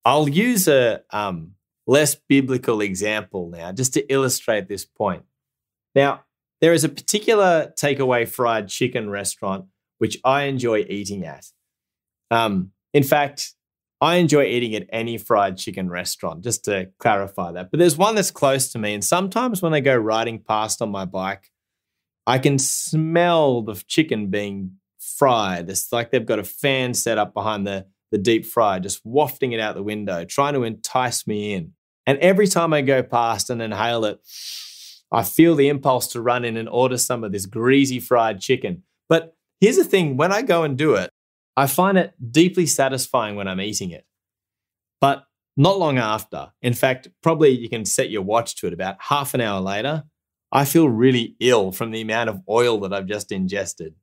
I'll 0.05 0.29
use 0.29 0.67
a, 0.69 1.01
um, 1.11 1.55
less 1.87 2.15
biblical 2.15 2.81
example 2.81 3.49
now, 3.49 3.71
just 3.71 3.93
to 3.93 4.13
illustrate 4.13 4.67
this 4.67 4.85
point. 4.85 5.23
Now, 5.95 6.23
there 6.61 6.73
is 6.73 6.83
a 6.83 6.89
particular 6.89 7.73
takeaway 7.77 8.27
fried 8.27 8.67
chicken 8.67 9.09
restaurant 9.09 9.65
which 10.01 10.17
I 10.23 10.43
enjoy 10.43 10.79
eating 10.89 11.25
at. 11.25 11.45
Um, 12.31 12.71
in 12.91 13.03
fact, 13.03 13.53
I 14.01 14.15
enjoy 14.15 14.45
eating 14.45 14.73
at 14.73 14.87
any 14.91 15.19
fried 15.19 15.57
chicken 15.57 15.91
restaurant, 15.91 16.43
just 16.43 16.65
to 16.65 16.89
clarify 16.97 17.51
that. 17.51 17.69
But 17.69 17.79
there's 17.79 17.97
one 17.97 18.15
that's 18.15 18.31
close 18.31 18.71
to 18.71 18.79
me. 18.79 18.95
And 18.95 19.05
sometimes 19.05 19.61
when 19.61 19.75
I 19.75 19.79
go 19.79 19.95
riding 19.95 20.39
past 20.39 20.81
on 20.81 20.89
my 20.89 21.05
bike, 21.05 21.51
I 22.25 22.39
can 22.39 22.57
smell 22.57 23.61
the 23.61 23.75
chicken 23.87 24.31
being 24.31 24.77
fried. 24.99 25.69
It's 25.69 25.91
like 25.91 26.09
they've 26.09 26.25
got 26.25 26.39
a 26.39 26.43
fan 26.43 26.95
set 26.95 27.19
up 27.19 27.35
behind 27.35 27.67
the, 27.67 27.85
the 28.11 28.17
deep 28.17 28.45
fry, 28.45 28.79
just 28.79 29.01
wafting 29.05 29.53
it 29.53 29.59
out 29.59 29.75
the 29.75 29.83
window, 29.83 30.25
trying 30.25 30.53
to 30.53 30.63
entice 30.63 31.25
me 31.25 31.53
in. 31.53 31.73
And 32.05 32.19
every 32.19 32.47
time 32.47 32.73
I 32.73 32.81
go 32.81 33.01
past 33.03 33.49
and 33.49 33.61
inhale 33.61 34.05
it, 34.05 34.19
I 35.11 35.23
feel 35.23 35.55
the 35.55 35.69
impulse 35.69 36.07
to 36.07 36.21
run 36.21 36.45
in 36.45 36.57
and 36.57 36.69
order 36.69 36.97
some 36.97 37.23
of 37.23 37.31
this 37.31 37.45
greasy 37.45 37.99
fried 37.99 38.39
chicken. 38.39 38.83
But 39.09 39.35
here's 39.59 39.77
the 39.77 39.83
thing 39.83 40.17
when 40.17 40.31
I 40.31 40.41
go 40.41 40.63
and 40.63 40.77
do 40.77 40.95
it, 40.95 41.09
I 41.57 41.67
find 41.67 41.97
it 41.97 42.13
deeply 42.31 42.65
satisfying 42.65 43.35
when 43.35 43.47
I'm 43.47 43.61
eating 43.61 43.91
it. 43.91 44.05
But 44.99 45.23
not 45.57 45.79
long 45.79 45.97
after, 45.97 46.51
in 46.61 46.73
fact, 46.73 47.09
probably 47.21 47.49
you 47.49 47.69
can 47.69 47.85
set 47.85 48.09
your 48.09 48.21
watch 48.21 48.55
to 48.57 48.67
it 48.67 48.73
about 48.73 48.95
half 48.99 49.33
an 49.33 49.41
hour 49.41 49.59
later, 49.59 50.03
I 50.51 50.65
feel 50.65 50.89
really 50.89 51.35
ill 51.39 51.71
from 51.71 51.91
the 51.91 52.01
amount 52.01 52.29
of 52.29 52.41
oil 52.49 52.79
that 52.81 52.93
I've 52.93 53.05
just 53.05 53.31
ingested. 53.31 53.95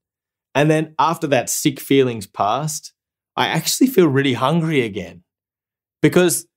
And 0.55 0.71
then 0.71 0.95
after 0.99 1.27
that 1.29 1.51
sick 1.51 1.79
feeling's 1.79 2.27
passed, 2.27 2.93
I 3.39 3.47
actually 3.47 3.87
feel 3.87 4.09
really 4.09 4.33
hungry 4.33 4.81
again 4.81 5.23
because 6.03 6.49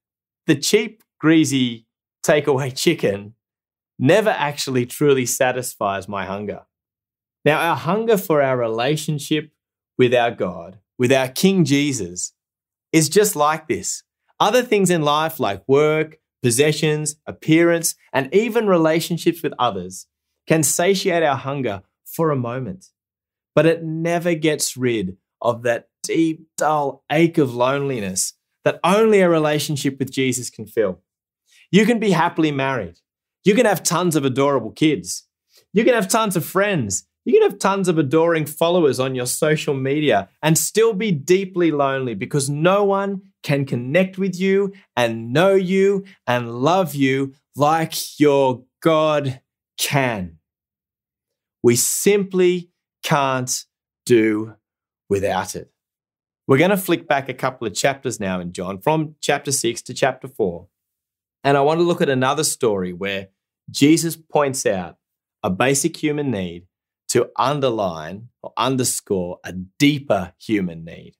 the 0.47 0.55
cheap, 0.55 1.03
greasy 1.19 1.85
takeaway 2.25 2.75
chicken 2.75 3.35
never 3.99 4.31
actually 4.31 4.87
truly 4.87 5.27
satisfies 5.27 6.07
my 6.07 6.25
hunger. 6.25 6.61
Now, 7.45 7.59
our 7.59 7.75
hunger 7.75 8.17
for 8.17 8.41
our 8.41 8.57
relationship 8.57 9.51
with 9.99 10.11
our 10.15 10.31
God, 10.31 10.79
with 10.97 11.11
our 11.11 11.27
King 11.27 11.65
Jesus, 11.65 12.33
is 12.91 13.09
just 13.09 13.35
like 13.35 13.67
this. 13.67 14.01
Other 14.39 14.63
things 14.63 14.89
in 14.89 15.03
life, 15.03 15.39
like 15.39 15.61
work, 15.67 16.17
possessions, 16.41 17.15
appearance, 17.27 17.93
and 18.11 18.33
even 18.33 18.65
relationships 18.65 19.43
with 19.43 19.53
others, 19.59 20.07
can 20.47 20.63
satiate 20.63 21.21
our 21.21 21.37
hunger 21.37 21.83
for 22.05 22.31
a 22.31 22.35
moment, 22.35 22.87
but 23.53 23.67
it 23.67 23.83
never 23.83 24.33
gets 24.33 24.75
rid 24.75 25.17
of 25.43 25.61
that 25.61 25.89
deep, 26.03 26.47
dull 26.57 27.03
ache 27.11 27.37
of 27.37 27.53
loneliness 27.53 28.33
that 28.63 28.79
only 28.83 29.21
a 29.21 29.29
relationship 29.29 29.97
with 29.99 30.11
Jesus 30.11 30.49
can 30.49 30.65
fill. 30.65 31.01
You 31.71 31.85
can 31.85 31.99
be 31.99 32.11
happily 32.11 32.51
married. 32.51 32.99
You 33.43 33.55
can 33.55 33.65
have 33.65 33.83
tons 33.83 34.15
of 34.15 34.25
adorable 34.25 34.71
kids. 34.71 35.27
You 35.73 35.83
can 35.83 35.93
have 35.93 36.07
tons 36.07 36.35
of 36.35 36.45
friends. 36.45 37.07
You 37.23 37.33
can 37.33 37.49
have 37.49 37.59
tons 37.59 37.87
of 37.87 37.97
adoring 37.97 38.45
followers 38.45 38.99
on 38.99 39.15
your 39.15 39.27
social 39.27 39.73
media 39.73 40.29
and 40.41 40.57
still 40.57 40.93
be 40.93 41.11
deeply 41.11 41.71
lonely 41.71 42.15
because 42.15 42.49
no 42.49 42.83
one 42.83 43.21
can 43.43 43.65
connect 43.65 44.17
with 44.17 44.39
you 44.39 44.73
and 44.95 45.31
know 45.31 45.53
you 45.53 46.03
and 46.27 46.51
love 46.61 46.95
you 46.95 47.33
like 47.55 48.19
your 48.19 48.63
God 48.81 49.41
can. 49.77 50.37
We 51.63 51.75
simply 51.75 52.71
can't 53.03 53.65
do 54.05 54.55
without 55.09 55.55
it. 55.55 55.71
We're 56.51 56.57
going 56.57 56.71
to 56.71 56.75
flick 56.75 57.07
back 57.07 57.29
a 57.29 57.33
couple 57.33 57.65
of 57.65 57.73
chapters 57.73 58.19
now 58.19 58.41
in 58.41 58.51
John, 58.51 58.77
from 58.81 59.15
chapter 59.21 59.53
6 59.53 59.83
to 59.83 59.93
chapter 59.93 60.27
4. 60.27 60.67
And 61.45 61.55
I 61.55 61.61
want 61.61 61.79
to 61.79 61.85
look 61.85 62.01
at 62.01 62.09
another 62.09 62.43
story 62.43 62.91
where 62.91 63.29
Jesus 63.69 64.17
points 64.17 64.65
out 64.65 64.97
a 65.43 65.49
basic 65.49 65.95
human 65.95 66.29
need 66.29 66.65
to 67.07 67.29
underline 67.37 68.27
or 68.43 68.51
underscore 68.57 69.39
a 69.45 69.53
deeper 69.53 70.33
human 70.41 70.83
need, 70.83 71.15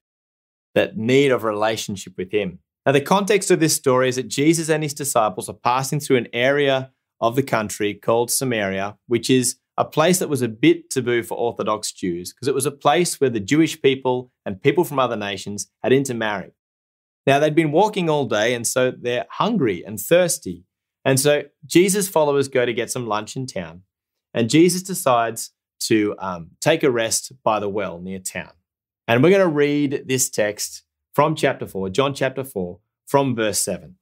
that 0.74 0.98
need 0.98 1.30
of 1.30 1.44
relationship 1.44 2.12
with 2.18 2.30
Him. 2.30 2.58
Now, 2.84 2.92
the 2.92 3.00
context 3.00 3.50
of 3.50 3.58
this 3.58 3.74
story 3.74 4.10
is 4.10 4.16
that 4.16 4.28
Jesus 4.28 4.68
and 4.68 4.82
his 4.82 4.92
disciples 4.92 5.48
are 5.48 5.54
passing 5.54 5.98
through 5.98 6.18
an 6.18 6.28
area 6.34 6.92
of 7.22 7.36
the 7.36 7.42
country 7.42 7.94
called 7.94 8.30
Samaria, 8.30 8.98
which 9.06 9.30
is 9.30 9.56
a 9.76 9.84
place 9.84 10.18
that 10.18 10.28
was 10.28 10.42
a 10.42 10.48
bit 10.48 10.90
taboo 10.90 11.22
for 11.22 11.36
Orthodox 11.36 11.92
Jews 11.92 12.32
because 12.32 12.48
it 12.48 12.54
was 12.54 12.66
a 12.66 12.70
place 12.70 13.20
where 13.20 13.30
the 13.30 13.40
Jewish 13.40 13.80
people 13.80 14.30
and 14.44 14.62
people 14.62 14.84
from 14.84 14.98
other 14.98 15.16
nations 15.16 15.70
had 15.82 15.92
intermarried. 15.92 16.52
Now, 17.26 17.38
they'd 17.38 17.54
been 17.54 17.72
walking 17.72 18.10
all 18.10 18.26
day, 18.26 18.52
and 18.54 18.66
so 18.66 18.90
they're 18.90 19.26
hungry 19.30 19.84
and 19.86 19.98
thirsty. 19.98 20.64
And 21.04 21.18
so 21.18 21.44
Jesus' 21.64 22.08
followers 22.08 22.48
go 22.48 22.66
to 22.66 22.72
get 22.72 22.90
some 22.90 23.06
lunch 23.06 23.36
in 23.36 23.46
town, 23.46 23.82
and 24.34 24.50
Jesus 24.50 24.82
decides 24.82 25.52
to 25.86 26.14
um, 26.18 26.50
take 26.60 26.82
a 26.82 26.90
rest 26.90 27.32
by 27.42 27.60
the 27.60 27.68
well 27.68 28.00
near 28.00 28.18
town. 28.18 28.52
And 29.08 29.22
we're 29.22 29.30
going 29.30 29.42
to 29.42 29.48
read 29.48 30.04
this 30.06 30.30
text 30.30 30.84
from 31.14 31.34
chapter 31.34 31.66
4, 31.66 31.90
John 31.90 32.14
chapter 32.14 32.44
4, 32.44 32.78
from 33.06 33.34
verse 33.34 33.60
7. 33.60 33.96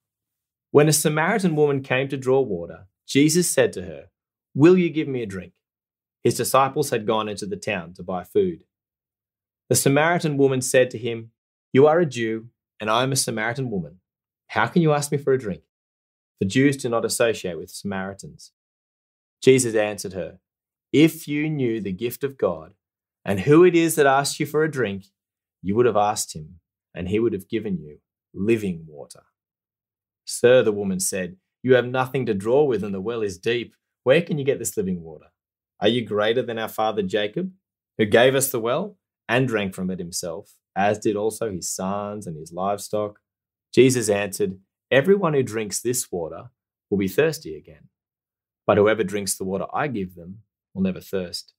When 0.70 0.88
a 0.88 0.92
Samaritan 0.92 1.56
woman 1.56 1.82
came 1.82 2.08
to 2.08 2.16
draw 2.16 2.40
water, 2.40 2.86
Jesus 3.06 3.50
said 3.50 3.72
to 3.74 3.82
her, 3.82 4.04
Will 4.54 4.78
you 4.78 4.90
give 4.90 5.08
me 5.08 5.22
a 5.22 5.26
drink? 5.26 5.52
His 6.22 6.36
disciples 6.36 6.90
had 6.90 7.06
gone 7.06 7.28
into 7.28 7.46
the 7.46 7.56
town 7.56 7.94
to 7.94 8.02
buy 8.02 8.24
food. 8.24 8.64
The 9.68 9.76
Samaritan 9.76 10.36
woman 10.36 10.60
said 10.60 10.90
to 10.90 10.98
him, 10.98 11.30
You 11.72 11.86
are 11.86 12.00
a 12.00 12.06
Jew, 12.06 12.48
and 12.80 12.90
I 12.90 13.02
am 13.02 13.12
a 13.12 13.16
Samaritan 13.16 13.70
woman. 13.70 14.00
How 14.48 14.66
can 14.66 14.82
you 14.82 14.92
ask 14.92 15.12
me 15.12 15.18
for 15.18 15.32
a 15.32 15.38
drink? 15.38 15.62
The 16.40 16.46
Jews 16.46 16.76
do 16.76 16.88
not 16.88 17.04
associate 17.04 17.58
with 17.58 17.70
Samaritans. 17.70 18.52
Jesus 19.42 19.74
answered 19.74 20.12
her, 20.12 20.40
If 20.92 21.28
you 21.28 21.48
knew 21.48 21.80
the 21.80 21.92
gift 21.92 22.24
of 22.24 22.36
God 22.36 22.74
and 23.24 23.40
who 23.40 23.64
it 23.64 23.74
is 23.74 23.94
that 23.94 24.06
asks 24.06 24.40
you 24.40 24.46
for 24.46 24.64
a 24.64 24.70
drink, 24.70 25.04
you 25.62 25.76
would 25.76 25.86
have 25.86 25.96
asked 25.96 26.34
him, 26.34 26.60
and 26.94 27.08
he 27.08 27.18
would 27.18 27.32
have 27.32 27.48
given 27.48 27.78
you 27.78 27.98
living 28.34 28.84
water. 28.86 29.22
Sir, 30.24 30.62
the 30.62 30.72
woman 30.72 31.00
said, 31.00 31.36
You 31.62 31.74
have 31.74 31.86
nothing 31.86 32.26
to 32.26 32.34
draw 32.34 32.64
with, 32.64 32.82
and 32.82 32.94
the 32.94 33.00
well 33.00 33.22
is 33.22 33.38
deep. 33.38 33.74
Where 34.02 34.22
can 34.22 34.38
you 34.38 34.44
get 34.44 34.58
this 34.58 34.76
living 34.76 35.02
water? 35.02 35.26
Are 35.80 35.88
you 35.88 36.04
greater 36.04 36.42
than 36.42 36.58
our 36.58 36.68
father 36.68 37.02
Jacob, 37.02 37.52
who 37.96 38.04
gave 38.04 38.34
us 38.34 38.50
the 38.50 38.60
well 38.60 38.98
and 39.28 39.48
drank 39.48 39.74
from 39.74 39.90
it 39.90 39.98
himself, 39.98 40.52
as 40.76 40.98
did 40.98 41.16
also 41.16 41.50
his 41.50 41.70
sons 41.72 42.26
and 42.26 42.36
his 42.36 42.52
livestock? 42.52 43.20
Jesus 43.72 44.10
answered, 44.10 44.58
Everyone 44.90 45.32
who 45.32 45.42
drinks 45.42 45.80
this 45.80 46.10
water 46.12 46.50
will 46.90 46.98
be 46.98 47.08
thirsty 47.08 47.56
again. 47.56 47.88
But 48.66 48.76
whoever 48.76 49.04
drinks 49.04 49.36
the 49.36 49.44
water 49.44 49.66
I 49.72 49.86
give 49.86 50.16
them 50.16 50.40
will 50.74 50.82
never 50.82 51.00
thirst. 51.00 51.54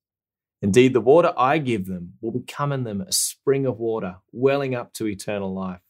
Indeed, 0.62 0.94
the 0.94 1.02
water 1.02 1.34
I 1.36 1.58
give 1.58 1.88
them 1.88 2.14
will 2.22 2.32
become 2.32 2.72
in 2.72 2.84
them 2.84 3.02
a 3.02 3.12
spring 3.12 3.66
of 3.66 3.80
water, 3.80 4.18
welling 4.32 4.76
up 4.76 4.94
to 4.94 5.08
eternal 5.08 5.54
life. 5.54 5.82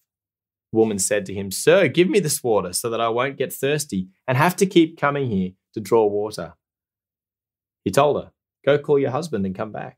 The 0.71 0.79
woman 0.79 0.99
said 0.99 1.25
to 1.25 1.33
him, 1.33 1.51
Sir, 1.51 1.89
give 1.89 2.09
me 2.09 2.21
this 2.21 2.41
water 2.41 2.71
so 2.71 2.89
that 2.89 3.01
I 3.01 3.09
won't 3.09 3.37
get 3.37 3.51
thirsty 3.51 4.07
and 4.25 4.37
have 4.37 4.55
to 4.57 4.65
keep 4.65 4.97
coming 4.97 5.29
here 5.29 5.51
to 5.73 5.81
draw 5.81 6.05
water. 6.05 6.53
He 7.83 7.91
told 7.91 8.23
her, 8.23 8.31
Go 8.65 8.77
call 8.77 8.99
your 8.99 9.11
husband 9.11 9.45
and 9.45 9.55
come 9.55 9.71
back. 9.71 9.97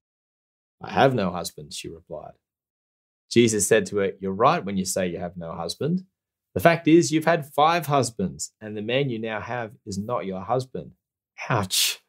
I 0.81 0.91
have 0.91 1.13
no 1.13 1.31
husband, 1.31 1.73
she 1.73 1.89
replied. 1.89 2.33
Jesus 3.29 3.67
said 3.67 3.85
to 3.87 3.97
her, 3.97 4.11
You're 4.19 4.33
right 4.33 4.63
when 4.63 4.77
you 4.77 4.85
say 4.85 5.07
you 5.07 5.19
have 5.19 5.37
no 5.37 5.53
husband. 5.53 6.03
The 6.53 6.59
fact 6.59 6.87
is, 6.87 7.11
you've 7.11 7.25
had 7.25 7.51
five 7.53 7.87
husbands, 7.87 8.51
and 8.61 8.77
the 8.77 8.81
man 8.81 9.09
you 9.09 9.17
now 9.19 9.41
have 9.41 9.71
is 9.85 9.97
not 9.97 10.25
your 10.25 10.41
husband. 10.41 10.91
Ouch. 11.49 11.99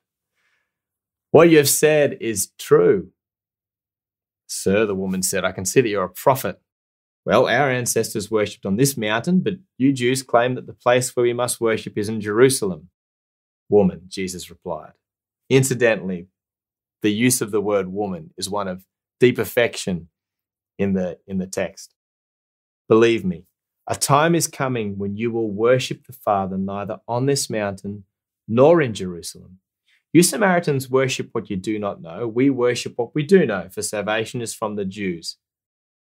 What 1.30 1.48
you 1.48 1.56
have 1.56 1.68
said 1.68 2.18
is 2.20 2.52
true. 2.58 3.10
Sir, 4.46 4.84
the 4.84 4.94
woman 4.94 5.22
said, 5.22 5.44
I 5.44 5.52
can 5.52 5.64
see 5.64 5.80
that 5.80 5.88
you're 5.88 6.04
a 6.04 6.10
prophet. 6.10 6.60
Well, 7.24 7.48
our 7.48 7.70
ancestors 7.70 8.30
worshipped 8.30 8.66
on 8.66 8.76
this 8.76 8.96
mountain, 8.98 9.40
but 9.40 9.54
you 9.78 9.92
Jews 9.92 10.22
claim 10.22 10.54
that 10.56 10.66
the 10.66 10.74
place 10.74 11.16
where 11.16 11.24
we 11.24 11.32
must 11.32 11.60
worship 11.60 11.96
is 11.96 12.10
in 12.10 12.20
Jerusalem. 12.20 12.90
Woman, 13.70 14.02
Jesus 14.08 14.50
replied. 14.50 14.92
Incidentally, 15.50 16.28
the 17.02 17.12
use 17.12 17.40
of 17.40 17.50
the 17.50 17.60
word 17.60 17.88
woman 17.88 18.30
is 18.36 18.48
one 18.48 18.68
of 18.68 18.84
deep 19.20 19.38
affection 19.38 20.08
in 20.78 20.94
the, 20.94 21.18
in 21.26 21.38
the 21.38 21.46
text. 21.46 21.94
Believe 22.88 23.24
me, 23.24 23.46
a 23.86 23.94
time 23.94 24.34
is 24.34 24.46
coming 24.46 24.98
when 24.98 25.16
you 25.16 25.30
will 25.30 25.50
worship 25.50 26.06
the 26.06 26.12
Father 26.12 26.56
neither 26.56 26.98
on 27.06 27.26
this 27.26 27.50
mountain 27.50 28.04
nor 28.48 28.80
in 28.80 28.94
Jerusalem. 28.94 29.58
You 30.12 30.22
Samaritans 30.22 30.88
worship 30.88 31.30
what 31.32 31.50
you 31.50 31.56
do 31.56 31.78
not 31.78 32.00
know. 32.00 32.28
We 32.28 32.48
worship 32.48 32.94
what 32.96 33.14
we 33.14 33.24
do 33.24 33.44
know, 33.44 33.68
for 33.70 33.82
salvation 33.82 34.40
is 34.40 34.54
from 34.54 34.76
the 34.76 34.84
Jews. 34.84 35.36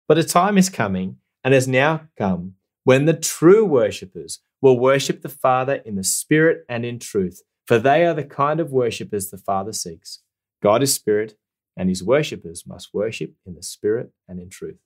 But 0.08 0.18
a 0.18 0.24
time 0.24 0.58
is 0.58 0.68
coming, 0.68 1.16
and 1.44 1.54
has 1.54 1.68
now 1.68 2.08
come, 2.18 2.54
when 2.84 3.06
the 3.06 3.14
true 3.14 3.64
worshippers 3.64 4.40
will 4.60 4.78
worship 4.78 5.22
the 5.22 5.28
Father 5.28 5.74
in 5.74 5.96
the 5.96 6.04
Spirit 6.04 6.64
and 6.68 6.84
in 6.84 6.98
truth, 6.98 7.42
for 7.66 7.78
they 7.78 8.04
are 8.04 8.14
the 8.14 8.25
kind 8.25 8.61
of 8.61 8.73
worshippers 8.73 9.31
the 9.31 9.38
Father 9.38 9.73
seeks. 9.73 10.21
God 10.62 10.83
is 10.83 10.95
Spirit, 10.95 11.37
and 11.76 11.88
his 11.88 12.02
worshippers 12.02 12.66
must 12.66 12.92
worship 12.92 13.35
in 13.47 13.54
the 13.54 13.62
Spirit 13.62 14.12
and 14.28 14.40
in 14.40 14.50
truth. 14.50 14.78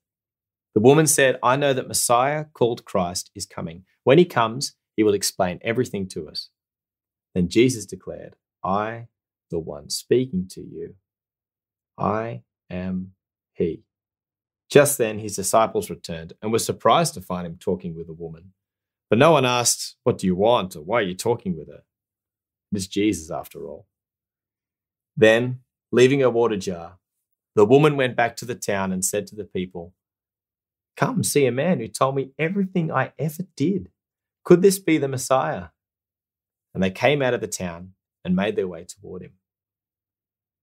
The 0.74 0.80
woman 0.80 1.06
said, 1.06 1.38
I 1.42 1.56
know 1.56 1.72
that 1.72 1.88
Messiah, 1.88 2.44
called 2.52 2.84
Christ, 2.84 3.30
is 3.34 3.46
coming. 3.46 3.84
When 4.04 4.18
he 4.18 4.24
comes, 4.26 4.74
he 4.94 5.02
will 5.02 5.14
explain 5.14 5.58
everything 5.62 6.06
to 6.08 6.28
us. 6.28 6.50
Then 7.34 7.48
Jesus 7.48 7.86
declared, 7.86 8.36
I, 8.62 9.08
the 9.50 9.58
one 9.58 9.88
speaking 9.90 10.48
to 10.50 10.60
you, 10.60 10.96
I 11.98 12.42
am 12.68 13.12
he. 13.54 13.84
Just 14.70 14.98
then 14.98 15.18
his 15.18 15.36
disciples 15.36 15.88
returned 15.88 16.34
and 16.42 16.52
were 16.52 16.58
surprised 16.58 17.14
to 17.14 17.20
find 17.20 17.46
him 17.46 17.56
talking 17.58 17.94
with 17.96 18.08
a 18.08 18.12
woman. 18.12 18.52
But 19.08 19.18
no 19.18 19.30
one 19.32 19.46
asked, 19.46 19.96
What 20.02 20.18
do 20.18 20.26
you 20.26 20.34
want? 20.34 20.76
or 20.76 20.82
Why 20.82 20.98
are 20.98 21.02
you 21.02 21.14
talking 21.14 21.56
with 21.56 21.68
her? 21.68 21.84
It 22.72 22.78
is 22.78 22.86
Jesus, 22.86 23.30
after 23.30 23.66
all. 23.66 23.86
Then, 25.16 25.60
leaving 25.92 26.22
a 26.22 26.30
water 26.30 26.56
jar, 26.56 26.98
the 27.54 27.64
woman 27.64 27.96
went 27.96 28.16
back 28.16 28.36
to 28.36 28.44
the 28.44 28.54
town 28.54 28.92
and 28.92 29.04
said 29.04 29.26
to 29.28 29.34
the 29.34 29.44
people, 29.44 29.94
Come 30.96 31.22
see 31.22 31.46
a 31.46 31.52
man 31.52 31.78
who 31.78 31.88
told 31.88 32.14
me 32.14 32.32
everything 32.38 32.90
I 32.90 33.12
ever 33.18 33.44
did. 33.56 33.90
Could 34.44 34.62
this 34.62 34.78
be 34.78 34.98
the 34.98 35.08
Messiah? 35.08 35.68
And 36.74 36.82
they 36.82 36.90
came 36.90 37.22
out 37.22 37.34
of 37.34 37.40
the 37.40 37.46
town 37.46 37.92
and 38.24 38.36
made 38.36 38.56
their 38.56 38.68
way 38.68 38.84
toward 38.84 39.22
him. 39.22 39.32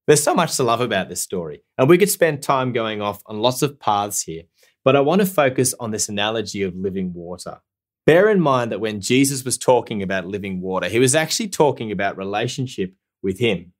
There's 0.05 0.24
so 0.24 0.36
much 0.36 0.57
to 0.57 0.63
love 0.63 0.81
about 0.81 1.07
this 1.07 1.22
story, 1.22 1.63
and 1.77 1.88
we 1.88 1.98
could 1.98 2.10
spend 2.10 2.43
time 2.43 2.74
going 2.74 3.01
off 3.01 3.22
on 3.25 3.39
lots 3.39 3.62
of 3.62 3.79
paths 3.79 4.24
here, 4.24 4.43
but 4.83 4.95
I 4.98 5.00
want 5.00 5.22
to 5.22 5.25
focus 5.25 5.74
on 5.79 5.91
this 5.91 6.10
analogy 6.10 6.62
of 6.63 6.75
living 6.75 7.13
water. 7.13 7.62
Bear 8.05 8.29
in 8.29 8.41
mind 8.41 8.72
that 8.72 8.81
when 8.81 9.00
Jesus 9.00 9.45
was 9.45 9.57
talking 9.57 10.03
about 10.03 10.25
living 10.25 10.60
water, 10.60 10.89
he 10.89 11.00
was 11.00 11.15
actually 11.15 11.48
talking 11.48 11.91
about 11.91 12.17
relationship 12.17 12.93
with 13.22 13.39
him. 13.39 13.74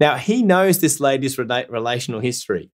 Now, 0.00 0.16
he 0.16 0.42
knows 0.42 0.80
this 0.80 0.98
lady's 0.98 1.38
relational 1.38 2.20
history. 2.20 2.70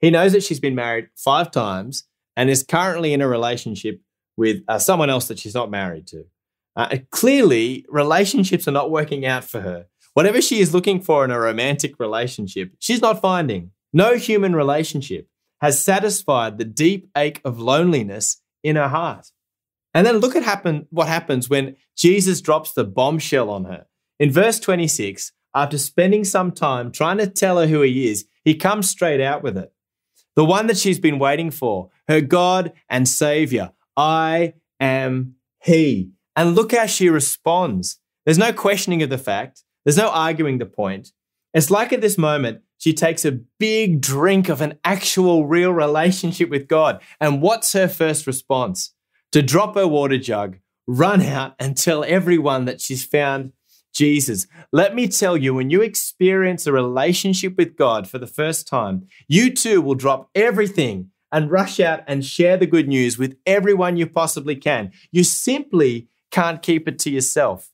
He 0.00 0.10
knows 0.10 0.32
that 0.32 0.42
she's 0.42 0.60
been 0.60 0.74
married 0.74 1.08
five 1.14 1.50
times 1.50 2.04
and 2.36 2.48
is 2.48 2.62
currently 2.62 3.12
in 3.12 3.20
a 3.20 3.28
relationship 3.28 4.00
with 4.36 4.62
uh, 4.66 4.78
someone 4.78 5.10
else 5.10 5.28
that 5.28 5.38
she's 5.38 5.54
not 5.54 5.70
married 5.70 6.06
to. 6.06 6.24
Uh, 6.74 6.96
clearly, 7.10 7.84
relationships 7.90 8.66
are 8.66 8.72
not 8.72 8.90
working 8.90 9.26
out 9.26 9.44
for 9.44 9.60
her. 9.60 9.86
Whatever 10.14 10.40
she 10.40 10.60
is 10.60 10.72
looking 10.72 11.02
for 11.02 11.24
in 11.24 11.30
a 11.30 11.38
romantic 11.38 12.00
relationship, 12.00 12.72
she's 12.78 13.02
not 13.02 13.20
finding. 13.20 13.72
No 13.92 14.16
human 14.16 14.56
relationship 14.56 15.28
has 15.60 15.84
satisfied 15.84 16.56
the 16.56 16.64
deep 16.64 17.10
ache 17.14 17.42
of 17.44 17.58
loneliness 17.58 18.40
in 18.62 18.76
her 18.76 18.88
heart. 18.88 19.30
And 19.94 20.06
then 20.06 20.18
look 20.18 20.36
at 20.36 20.42
happen, 20.42 20.86
what 20.90 21.08
happens 21.08 21.50
when 21.50 21.76
Jesus 21.96 22.40
drops 22.40 22.72
the 22.72 22.84
bombshell 22.84 23.50
on 23.50 23.64
her. 23.64 23.86
In 24.18 24.30
verse 24.30 24.60
26, 24.60 25.32
after 25.54 25.78
spending 25.78 26.24
some 26.24 26.52
time 26.52 26.92
trying 26.92 27.18
to 27.18 27.26
tell 27.26 27.58
her 27.58 27.66
who 27.66 27.82
he 27.82 28.08
is, 28.08 28.26
he 28.44 28.54
comes 28.54 28.88
straight 28.88 29.20
out 29.20 29.42
with 29.42 29.58
it. 29.58 29.72
The 30.36 30.44
one 30.44 30.68
that 30.68 30.78
she's 30.78 31.00
been 31.00 31.18
waiting 31.18 31.50
for, 31.50 31.90
her 32.08 32.20
God 32.20 32.72
and 32.88 33.08
Savior. 33.08 33.72
I 33.96 34.54
am 34.78 35.34
He. 35.62 36.12
And 36.36 36.54
look 36.54 36.72
how 36.72 36.86
she 36.86 37.08
responds. 37.08 37.98
There's 38.24 38.38
no 38.38 38.52
questioning 38.52 39.02
of 39.02 39.10
the 39.10 39.18
fact. 39.18 39.64
There's 39.84 39.96
no 39.96 40.08
arguing 40.08 40.58
the 40.58 40.66
point. 40.66 41.12
It's 41.52 41.70
like 41.70 41.92
at 41.92 42.00
this 42.00 42.16
moment, 42.16 42.62
she 42.78 42.94
takes 42.94 43.24
a 43.24 43.40
big 43.58 44.00
drink 44.00 44.48
of 44.48 44.60
an 44.60 44.78
actual 44.84 45.46
real 45.46 45.72
relationship 45.72 46.48
with 46.48 46.68
God. 46.68 47.02
And 47.20 47.42
what's 47.42 47.72
her 47.72 47.88
first 47.88 48.26
response? 48.26 48.94
To 49.32 49.42
drop 49.42 49.76
her 49.76 49.86
water 49.86 50.18
jug, 50.18 50.58
run 50.86 51.22
out 51.22 51.54
and 51.58 51.76
tell 51.76 52.04
everyone 52.04 52.64
that 52.64 52.80
she's 52.80 53.04
found 53.04 53.52
Jesus. 53.92 54.46
Let 54.72 54.94
me 54.94 55.08
tell 55.08 55.36
you, 55.36 55.54
when 55.54 55.70
you 55.70 55.82
experience 55.82 56.66
a 56.66 56.72
relationship 56.72 57.56
with 57.56 57.76
God 57.76 58.08
for 58.08 58.18
the 58.18 58.26
first 58.26 58.66
time, 58.66 59.06
you 59.28 59.52
too 59.52 59.80
will 59.80 59.94
drop 59.94 60.30
everything 60.34 61.10
and 61.32 61.50
rush 61.50 61.78
out 61.78 62.00
and 62.06 62.24
share 62.24 62.56
the 62.56 62.66
good 62.66 62.88
news 62.88 63.18
with 63.18 63.36
everyone 63.46 63.96
you 63.96 64.06
possibly 64.06 64.56
can. 64.56 64.90
You 65.12 65.22
simply 65.22 66.08
can't 66.30 66.62
keep 66.62 66.88
it 66.88 66.98
to 67.00 67.10
yourself. 67.10 67.70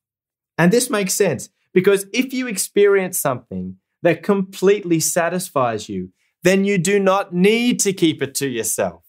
And 0.59 0.73
this 0.73 0.91
makes 0.91 1.15
sense 1.15 1.49
because 1.73 2.07
if 2.13 2.33
you 2.33 2.47
experience 2.47 3.19
something 3.19 3.77
that 4.03 4.23
completely 4.23 5.01
satisfies 5.01 5.89
you, 5.89 6.11
then 6.43 6.65
you 6.65 6.79
do 6.79 6.99
not 6.99 7.35
need 7.35 7.81
to 7.81 7.93
keep 7.93 8.23
it 8.23 8.35
to 8.37 8.49
yourself. 8.49 9.03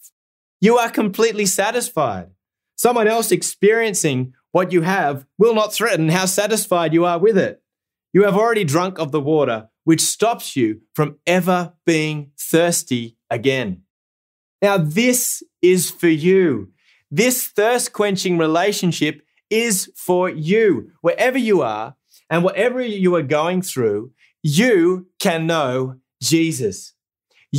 You 0.59 0.77
are 0.77 0.89
completely 0.89 1.45
satisfied. 1.45 2.29
Someone 2.77 3.07
else 3.07 3.31
experiencing 3.31 4.33
what 4.51 4.71
you 4.71 4.83
have 4.83 5.25
will 5.37 5.53
not 5.53 5.73
threaten 5.73 6.09
how 6.09 6.25
satisfied 6.25 6.93
you 6.93 7.03
are 7.03 7.19
with 7.19 7.37
it. 7.37 7.61
You 8.13 8.23
have 8.23 8.35
already 8.35 8.63
drunk 8.63 8.99
of 8.99 9.11
the 9.11 9.19
water, 9.19 9.69
which 9.83 10.01
stops 10.01 10.55
you 10.55 10.81
from 10.93 11.17
ever 11.27 11.73
being 11.85 12.31
thirsty 12.39 13.17
again. 13.29 13.81
Now, 14.61 14.77
this 14.77 15.43
is 15.61 15.91
for 15.91 16.07
you. 16.07 16.71
This 17.11 17.47
thirst 17.47 17.93
quenching 17.93 18.37
relationship 18.37 19.21
is 19.49 19.91
for 19.95 20.29
you. 20.29 20.91
Wherever 21.01 21.37
you 21.37 21.61
are, 21.61 21.95
and 22.29 22.43
whatever 22.43 22.81
you 22.81 23.15
are 23.15 23.23
going 23.23 23.61
through, 23.61 24.11
you 24.43 25.07
can 25.19 25.47
know 25.47 25.99
Jesus. 26.21 26.93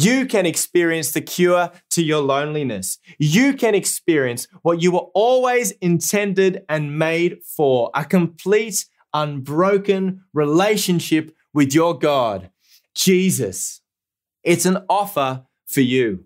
You 0.00 0.26
can 0.26 0.46
experience 0.46 1.12
the 1.12 1.20
cure 1.20 1.72
to 1.90 2.02
your 2.02 2.20
loneliness. 2.20 2.98
You 3.18 3.54
can 3.54 3.74
experience 3.74 4.46
what 4.62 4.80
you 4.82 4.92
were 4.92 5.08
always 5.14 5.72
intended 5.72 6.64
and 6.68 6.98
made 6.98 7.42
for 7.42 7.90
a 7.94 8.04
complete, 8.04 8.87
unbroken 9.12 10.22
relationship 10.32 11.34
with 11.52 11.74
your 11.74 11.98
God, 11.98 12.50
Jesus. 12.94 13.80
It's 14.44 14.66
an 14.66 14.84
offer 14.88 15.44
for 15.66 15.80
you. 15.80 16.24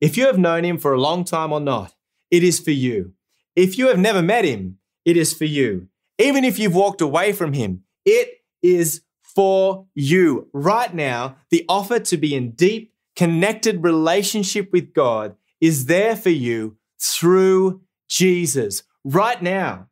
If 0.00 0.16
you 0.16 0.26
have 0.26 0.38
known 0.38 0.64
him 0.64 0.78
for 0.78 0.92
a 0.92 1.00
long 1.00 1.24
time 1.24 1.52
or 1.52 1.60
not, 1.60 1.94
it 2.30 2.42
is 2.42 2.58
for 2.58 2.72
you. 2.72 3.12
If 3.54 3.78
you 3.78 3.88
have 3.88 3.98
never 3.98 4.20
met 4.22 4.44
him, 4.44 4.78
it 5.04 5.16
is 5.16 5.32
for 5.32 5.44
you. 5.44 5.88
Even 6.18 6.44
if 6.44 6.58
you've 6.58 6.74
walked 6.74 7.00
away 7.00 7.32
from 7.32 7.52
Him, 7.52 7.84
it 8.04 8.42
is 8.62 9.02
for 9.22 9.86
you. 9.94 10.48
Right 10.52 10.92
now, 10.94 11.36
the 11.50 11.64
offer 11.68 12.00
to 12.00 12.16
be 12.16 12.34
in 12.34 12.52
deep, 12.52 12.92
connected 13.16 13.82
relationship 13.82 14.70
with 14.72 14.92
God 14.92 15.36
is 15.60 15.86
there 15.86 16.14
for 16.14 16.30
you 16.30 16.76
through 17.00 17.82
Jesus. 18.08 18.82
Right 19.04 19.42
now, 19.42 19.88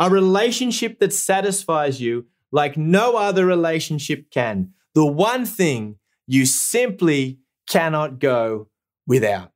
a 0.00 0.10
relationship 0.10 0.98
that 0.98 1.12
satisfies 1.12 2.00
you 2.00 2.26
like 2.52 2.76
no 2.76 3.16
other 3.16 3.46
relationship 3.46 4.30
can. 4.30 4.72
The 4.94 5.06
one 5.06 5.44
thing 5.44 5.96
you 6.26 6.46
simply 6.46 7.38
cannot 7.68 8.18
go 8.18 8.68
without. 9.06 9.52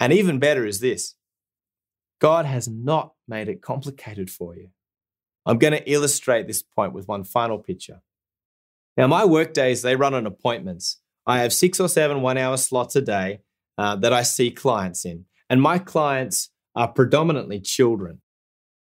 And 0.00 0.12
even 0.12 0.38
better 0.38 0.66
is 0.66 0.80
this 0.80 1.14
God 2.20 2.46
has 2.46 2.68
not 2.68 3.14
made 3.26 3.48
it 3.48 3.62
complicated 3.62 4.30
for 4.30 4.56
you. 4.56 4.68
I'm 5.46 5.58
going 5.58 5.72
to 5.72 5.90
illustrate 5.90 6.46
this 6.46 6.62
point 6.62 6.92
with 6.92 7.08
one 7.08 7.24
final 7.24 7.58
picture. 7.58 8.02
Now, 8.96 9.06
my 9.08 9.24
work 9.24 9.52
days, 9.52 9.82
they 9.82 9.96
run 9.96 10.14
on 10.14 10.26
appointments. 10.26 11.00
I 11.26 11.40
have 11.40 11.52
six 11.52 11.80
or 11.80 11.88
seven 11.88 12.20
one 12.20 12.38
hour 12.38 12.56
slots 12.56 12.96
a 12.96 13.00
day 13.00 13.40
uh, 13.78 13.96
that 13.96 14.12
I 14.12 14.22
see 14.22 14.50
clients 14.50 15.04
in. 15.04 15.24
And 15.48 15.60
my 15.60 15.78
clients 15.78 16.50
are 16.74 16.88
predominantly 16.88 17.60
children. 17.60 18.20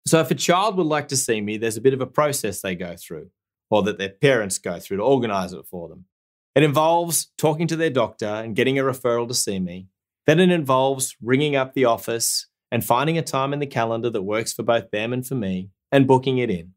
So 0.07 0.21
if 0.21 0.31
a 0.31 0.35
child 0.35 0.77
would 0.77 0.87
like 0.87 1.09
to 1.09 1.17
see 1.17 1.41
me, 1.41 1.57
there's 1.57 1.77
a 1.77 1.83
bit 1.83 1.95
of 1.95 2.01
a 2.01 2.07
process 2.07 2.61
they 2.61 2.75
go 2.75 2.97
through 2.97 3.31
or 3.71 3.83
that 3.85 3.99
their 3.99 4.11
parents 4.11 4.59
go 4.59 4.79
through 4.79 4.99
to 4.99 5.03
organize 5.03 5.53
it 5.53 5.65
for 5.71 5.89
them. 5.89 6.05
It 6.55 6.63
involves 6.63 7.31
talking 7.39 7.67
to 7.69 7.77
their 7.77 7.91
doctor 7.91 8.27
and 8.27 8.57
getting 8.57 8.79
a 8.79 8.83
referral 8.83 9.29
to 9.29 9.35
see 9.35 9.59
me. 9.59 9.89
Then 10.27 10.41
it 10.41 10.51
involves 10.51 11.17
ringing 11.23 11.57
up 11.57 11.73
the 11.73 11.87
office 11.87 12.49
and 12.71 12.85
finding 12.85 13.17
a 13.17 13.23
time 13.23 13.53
in 13.53 13.59
the 13.59 13.67
calendar 13.67 14.11
that 14.11 14.23
works 14.23 14.53
for 14.53 14.63
both 14.63 14.91
them 14.91 15.13
and 15.13 15.27
for 15.27 15.35
me 15.35 15.71
and 15.91 16.07
booking 16.07 16.39
it 16.39 16.51
in. 16.51 16.73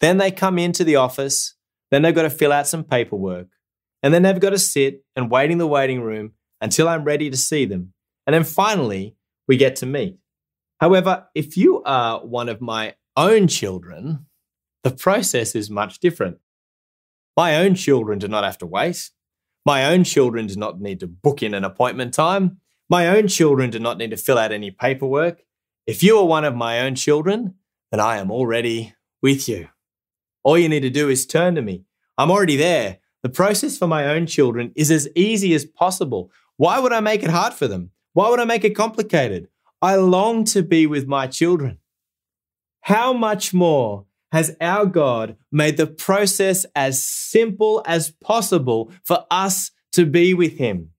Then 0.00 0.18
they 0.18 0.30
come 0.30 0.58
into 0.58 0.84
the 0.84 0.96
office, 0.96 1.56
then 1.90 2.02
they've 2.02 2.14
got 2.14 2.22
to 2.22 2.30
fill 2.30 2.52
out 2.52 2.66
some 2.66 2.84
paperwork, 2.84 3.48
and 4.02 4.12
then 4.14 4.22
they've 4.22 4.40
got 4.40 4.50
to 4.50 4.58
sit 4.58 5.04
and 5.16 5.30
wait 5.30 5.50
in 5.50 5.58
the 5.58 5.66
waiting 5.66 6.00
room 6.00 6.32
until 6.60 6.88
I'm 6.88 7.04
ready 7.04 7.30
to 7.30 7.36
see 7.36 7.64
them. 7.64 7.92
And 8.26 8.34
then 8.34 8.44
finally, 8.44 9.16
we 9.46 9.56
get 9.56 9.76
to 9.76 9.86
meet. 9.86 10.18
However, 10.80 11.26
if 11.34 11.56
you 11.56 11.82
are 11.84 12.24
one 12.24 12.48
of 12.48 12.60
my 12.60 12.94
own 13.16 13.48
children, 13.48 14.26
the 14.84 14.90
process 14.90 15.54
is 15.54 15.70
much 15.70 15.98
different. 15.98 16.38
My 17.36 17.56
own 17.56 17.74
children 17.74 18.18
do 18.18 18.28
not 18.28 18.44
have 18.44 18.58
to 18.58 18.66
wait. 18.66 19.10
My 19.64 19.86
own 19.86 20.04
children 20.04 20.46
do 20.46 20.56
not 20.56 20.80
need 20.80 21.00
to 21.00 21.06
book 21.06 21.42
in 21.42 21.54
an 21.54 21.64
appointment 21.64 22.14
time. 22.14 22.58
My 22.88 23.08
own 23.08 23.28
children 23.28 23.70
do 23.70 23.78
not 23.78 23.98
need 23.98 24.10
to 24.10 24.16
fill 24.16 24.38
out 24.38 24.52
any 24.52 24.70
paperwork. 24.70 25.42
If 25.86 26.02
you 26.02 26.18
are 26.18 26.24
one 26.24 26.44
of 26.44 26.54
my 26.54 26.80
own 26.80 26.94
children, 26.94 27.54
then 27.90 28.00
I 28.00 28.18
am 28.18 28.30
already 28.30 28.94
with 29.22 29.48
you. 29.48 29.68
All 30.42 30.56
you 30.56 30.68
need 30.68 30.80
to 30.80 30.90
do 30.90 31.08
is 31.08 31.26
turn 31.26 31.54
to 31.56 31.62
me. 31.62 31.84
I'm 32.16 32.30
already 32.30 32.56
there. 32.56 32.98
The 33.22 33.28
process 33.28 33.76
for 33.76 33.86
my 33.86 34.06
own 34.06 34.26
children 34.26 34.72
is 34.76 34.90
as 34.90 35.08
easy 35.14 35.54
as 35.54 35.64
possible. 35.64 36.30
Why 36.56 36.78
would 36.78 36.92
I 36.92 37.00
make 37.00 37.22
it 37.22 37.30
hard 37.30 37.52
for 37.52 37.66
them? 37.66 37.90
Why 38.12 38.30
would 38.30 38.40
I 38.40 38.44
make 38.44 38.64
it 38.64 38.76
complicated? 38.76 39.48
I 39.82 39.96
long 39.96 40.44
to 40.46 40.62
be 40.62 40.86
with 40.86 41.06
my 41.06 41.26
children. 41.26 41.78
How 42.82 43.12
much 43.12 43.52
more 43.52 44.06
has 44.32 44.56
our 44.60 44.86
God 44.86 45.36
made 45.50 45.76
the 45.76 45.86
process 45.86 46.66
as 46.74 47.04
simple 47.04 47.82
as 47.86 48.10
possible 48.10 48.92
for 49.04 49.24
us 49.30 49.70
to 49.92 50.06
be 50.06 50.34
with 50.34 50.58
Him? 50.58 50.90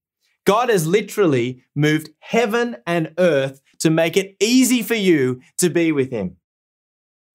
God 0.45 0.69
has 0.69 0.87
literally 0.87 1.63
moved 1.75 2.09
heaven 2.19 2.77
and 2.87 3.13
earth 3.17 3.61
to 3.79 3.89
make 3.89 4.17
it 4.17 4.35
easy 4.39 4.81
for 4.81 4.95
you 4.95 5.41
to 5.57 5.69
be 5.69 5.91
with 5.91 6.11
Him. 6.11 6.37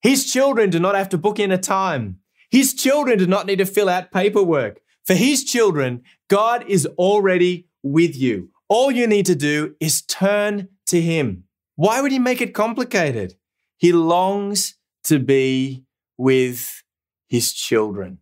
His 0.01 0.31
children 0.31 0.69
do 0.69 0.79
not 0.79 0.95
have 0.95 1.09
to 1.09 1.17
book 1.17 1.39
in 1.39 1.51
a 1.51 1.57
time. 1.57 2.19
His 2.55 2.73
children 2.73 3.19
do 3.19 3.27
not 3.27 3.47
need 3.47 3.57
to 3.57 3.65
fill 3.65 3.89
out 3.89 4.13
paperwork. 4.13 4.79
For 5.03 5.13
his 5.13 5.43
children, 5.43 6.03
God 6.29 6.63
is 6.69 6.85
already 6.97 7.67
with 7.83 8.15
you. 8.15 8.49
All 8.69 8.89
you 8.89 9.07
need 9.07 9.25
to 9.25 9.35
do 9.35 9.75
is 9.81 10.01
turn 10.01 10.69
to 10.85 11.01
Him. 11.01 11.43
Why 11.75 11.99
would 11.99 12.13
He 12.13 12.17
make 12.17 12.39
it 12.39 12.53
complicated? 12.53 13.35
He 13.75 13.91
longs 13.91 14.75
to 15.03 15.19
be 15.19 15.83
with 16.17 16.81
His 17.27 17.51
children. 17.51 18.19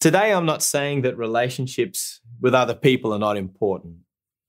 Today, 0.00 0.32
I'm 0.32 0.44
not 0.44 0.64
saying 0.64 1.02
that 1.02 1.16
relationships 1.16 2.20
with 2.40 2.56
other 2.56 2.74
people 2.74 3.14
are 3.14 3.20
not 3.20 3.36
important. 3.36 3.98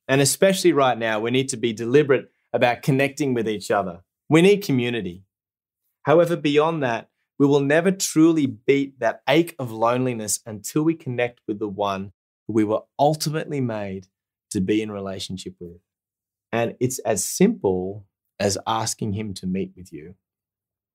And 0.07 0.19
especially 0.19 0.73
right 0.73 0.97
now, 0.97 1.19
we 1.19 1.29
need 1.29 1.49
to 1.49 1.57
be 1.57 1.73
deliberate 1.73 2.31
about 2.51 2.81
connecting 2.81 3.35
with 3.35 3.47
each 3.47 3.69
other. 3.69 4.01
We 4.27 4.41
need 4.41 4.63
community. 4.63 5.25
However, 6.07 6.35
beyond 6.35 6.81
that, 6.81 7.11
we 7.39 7.45
will 7.45 7.59
never 7.59 7.91
truly 7.91 8.45
beat 8.45 8.99
that 8.99 9.21
ache 9.27 9.55
of 9.59 9.71
loneliness 9.71 10.39
until 10.45 10.83
we 10.83 10.95
connect 10.95 11.41
with 11.47 11.59
the 11.59 11.67
one 11.67 12.11
who 12.47 12.53
we 12.53 12.63
were 12.63 12.81
ultimately 12.97 13.61
made 13.61 14.07
to 14.51 14.61
be 14.61 14.81
in 14.81 14.91
relationship 14.91 15.55
with. 15.59 15.79
And 16.51 16.75
it's 16.79 16.99
as 16.99 17.23
simple 17.23 18.05
as 18.39 18.57
asking 18.65 19.13
him 19.13 19.33
to 19.35 19.47
meet 19.47 19.73
with 19.75 19.91
you 19.91 20.15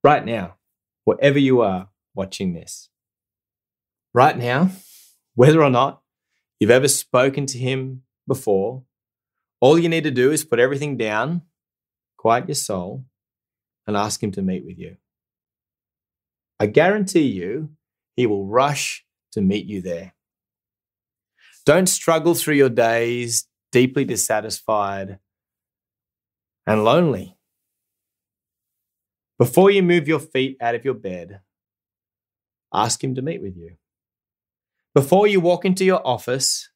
right 0.03 0.25
now, 0.25 0.57
wherever 1.05 1.39
you 1.39 1.61
are 1.61 1.89
watching 2.15 2.55
this. 2.55 2.89
Right 4.15 4.37
now, 4.37 4.71
whether 5.35 5.63
or 5.63 5.71
not 5.71 6.03
you've 6.59 6.71
ever 6.71 6.89
spoken 6.89 7.47
to 7.47 7.59
him 7.59 8.03
before, 8.27 8.83
all 9.61 9.79
you 9.79 9.89
need 9.89 10.05
to 10.05 10.11
do 10.11 10.31
is 10.33 10.45
put 10.45 10.59
everything 10.59 10.97
down, 10.97 11.43
quiet 12.17 12.49
your 12.49 12.55
soul, 12.55 13.05
and 13.87 13.97
ask 13.97 14.23
him 14.23 14.33
to 14.33 14.43
meet 14.43 14.65
with 14.65 14.79
you. 14.79 14.97
I 16.61 16.67
guarantee 16.67 17.27
you, 17.27 17.71
he 18.17 18.27
will 18.27 18.47
rush 18.47 19.05
to 19.33 19.41
meet 19.41 19.67
you 19.67 19.81
there. 19.83 20.15
Don't 21.65 21.89
struggle 21.89 22.35
through 22.35 22.55
your 22.55 22.69
days 22.69 23.47
deeply 23.71 24.05
dissatisfied 24.05 25.19
and 26.67 26.85
lonely. 26.85 27.37
Before 29.39 29.71
you 29.71 29.83
move 29.83 30.07
your 30.07 30.21
feet 30.21 30.57
out 30.61 30.75
of 30.75 30.85
your 30.85 30.95
bed, 30.95 31.41
ask 32.73 33.03
him 33.03 33.15
to 33.15 33.23
meet 33.23 33.43
with 33.43 33.57
you. 33.57 33.77
Before 34.95 35.27
you 35.27 35.41
walk 35.41 35.65
into 35.65 35.85
your 35.85 36.07
office, 36.07 36.71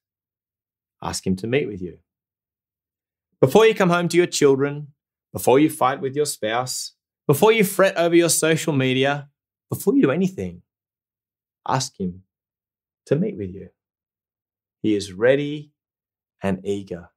ask 1.02 1.26
him 1.26 1.36
to 1.36 1.46
meet 1.46 1.68
with 1.68 1.82
you. 1.82 1.98
Before 3.40 3.66
you 3.66 3.74
come 3.74 3.90
home 3.90 4.08
to 4.08 4.16
your 4.16 4.26
children, 4.26 4.88
before 5.32 5.58
you 5.58 5.68
fight 5.68 6.00
with 6.00 6.16
your 6.16 6.24
spouse, 6.24 6.92
before 7.26 7.52
you 7.52 7.62
fret 7.62 7.96
over 7.96 8.16
your 8.16 8.30
social 8.30 8.72
media, 8.72 9.28
before 9.68 9.94
you 9.96 10.02
do 10.02 10.10
anything, 10.10 10.62
ask 11.66 11.98
him 11.98 12.22
to 13.06 13.16
meet 13.16 13.36
with 13.36 13.50
you. 13.54 13.70
He 14.82 14.94
is 14.94 15.12
ready 15.12 15.72
and 16.42 16.60
eager. 16.64 17.10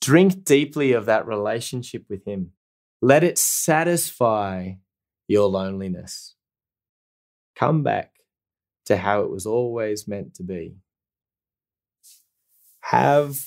Drink 0.00 0.44
deeply 0.44 0.92
of 0.92 1.06
that 1.06 1.26
relationship 1.26 2.04
with 2.08 2.24
him. 2.24 2.52
Let 3.02 3.24
it 3.24 3.38
satisfy 3.38 4.74
your 5.28 5.48
loneliness. 5.48 6.34
Come 7.54 7.82
back 7.82 8.12
to 8.86 8.96
how 8.96 9.22
it 9.22 9.30
was 9.30 9.46
always 9.46 10.06
meant 10.08 10.34
to 10.34 10.42
be. 10.42 10.76
Have 12.82 13.38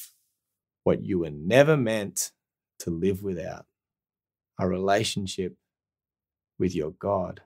what 0.83 1.03
you 1.03 1.19
were 1.19 1.31
never 1.31 1.77
meant 1.77 2.31
to 2.79 2.89
live 2.89 3.23
without 3.23 3.65
a 4.59 4.67
relationship 4.67 5.55
with 6.57 6.75
your 6.75 6.91
God, 6.91 7.41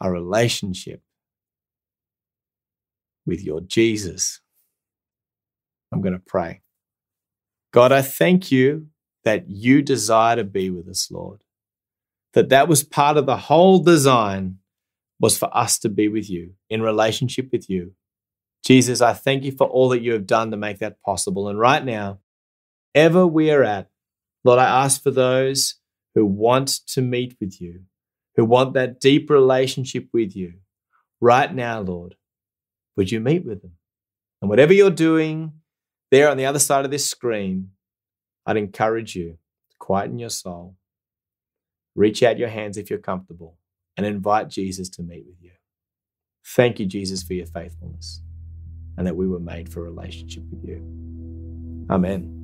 a 0.00 0.10
relationship 0.10 1.02
with 3.26 3.42
your 3.44 3.60
Jesus. 3.60 4.40
I'm 5.92 6.00
going 6.00 6.14
to 6.14 6.22
pray. 6.24 6.62
God, 7.72 7.92
I 7.92 8.02
thank 8.02 8.50
you 8.50 8.88
that 9.24 9.48
you 9.48 9.82
desire 9.82 10.36
to 10.36 10.44
be 10.44 10.70
with 10.70 10.88
us, 10.88 11.10
Lord. 11.10 11.40
That 12.32 12.48
that 12.48 12.68
was 12.68 12.82
part 12.82 13.16
of 13.16 13.26
the 13.26 13.36
whole 13.36 13.80
design 13.80 14.58
was 15.20 15.36
for 15.36 15.54
us 15.56 15.78
to 15.80 15.88
be 15.88 16.08
with 16.08 16.30
you, 16.30 16.54
in 16.70 16.80
relationship 16.80 17.50
with 17.52 17.68
you. 17.68 17.92
Jesus, 18.64 19.00
I 19.00 19.12
thank 19.12 19.44
you 19.44 19.52
for 19.52 19.66
all 19.66 19.88
that 19.90 20.02
you 20.02 20.12
have 20.12 20.26
done 20.26 20.50
to 20.50 20.56
make 20.56 20.78
that 20.78 21.02
possible. 21.02 21.48
And 21.48 21.58
right 21.58 21.84
now, 21.84 22.20
ever 22.94 23.26
we 23.26 23.50
are 23.50 23.62
at, 23.62 23.90
Lord, 24.44 24.58
I 24.58 24.84
ask 24.84 25.02
for 25.02 25.10
those 25.10 25.76
who 26.14 26.24
want 26.24 26.68
to 26.88 27.02
meet 27.02 27.36
with 27.40 27.60
you, 27.60 27.82
who 28.36 28.44
want 28.44 28.74
that 28.74 29.00
deep 29.00 29.30
relationship 29.30 30.08
with 30.12 30.34
you. 30.36 30.54
Right 31.20 31.54
now, 31.54 31.80
Lord, 31.80 32.16
would 32.96 33.10
you 33.10 33.20
meet 33.20 33.44
with 33.44 33.62
them? 33.62 33.72
And 34.40 34.48
whatever 34.48 34.72
you're 34.72 34.90
doing 34.90 35.52
there 36.10 36.30
on 36.30 36.36
the 36.36 36.46
other 36.46 36.58
side 36.58 36.84
of 36.84 36.90
this 36.90 37.08
screen, 37.08 37.70
I'd 38.46 38.56
encourage 38.56 39.14
you 39.14 39.38
to 39.70 39.76
quieten 39.78 40.18
your 40.18 40.30
soul, 40.30 40.76
reach 41.94 42.22
out 42.22 42.38
your 42.38 42.48
hands 42.48 42.76
if 42.76 42.88
you're 42.88 42.98
comfortable, 42.98 43.58
and 43.96 44.06
invite 44.06 44.48
Jesus 44.48 44.88
to 44.90 45.02
meet 45.02 45.26
with 45.26 45.36
you. 45.40 45.50
Thank 46.44 46.80
you, 46.80 46.86
Jesus, 46.86 47.22
for 47.22 47.34
your 47.34 47.46
faithfulness 47.46 48.22
and 48.96 49.06
that 49.06 49.16
we 49.16 49.26
were 49.26 49.40
made 49.40 49.68
for 49.68 49.80
a 49.80 49.84
relationship 49.84 50.42
with 50.50 50.64
you. 50.64 51.86
Amen. 51.90 52.36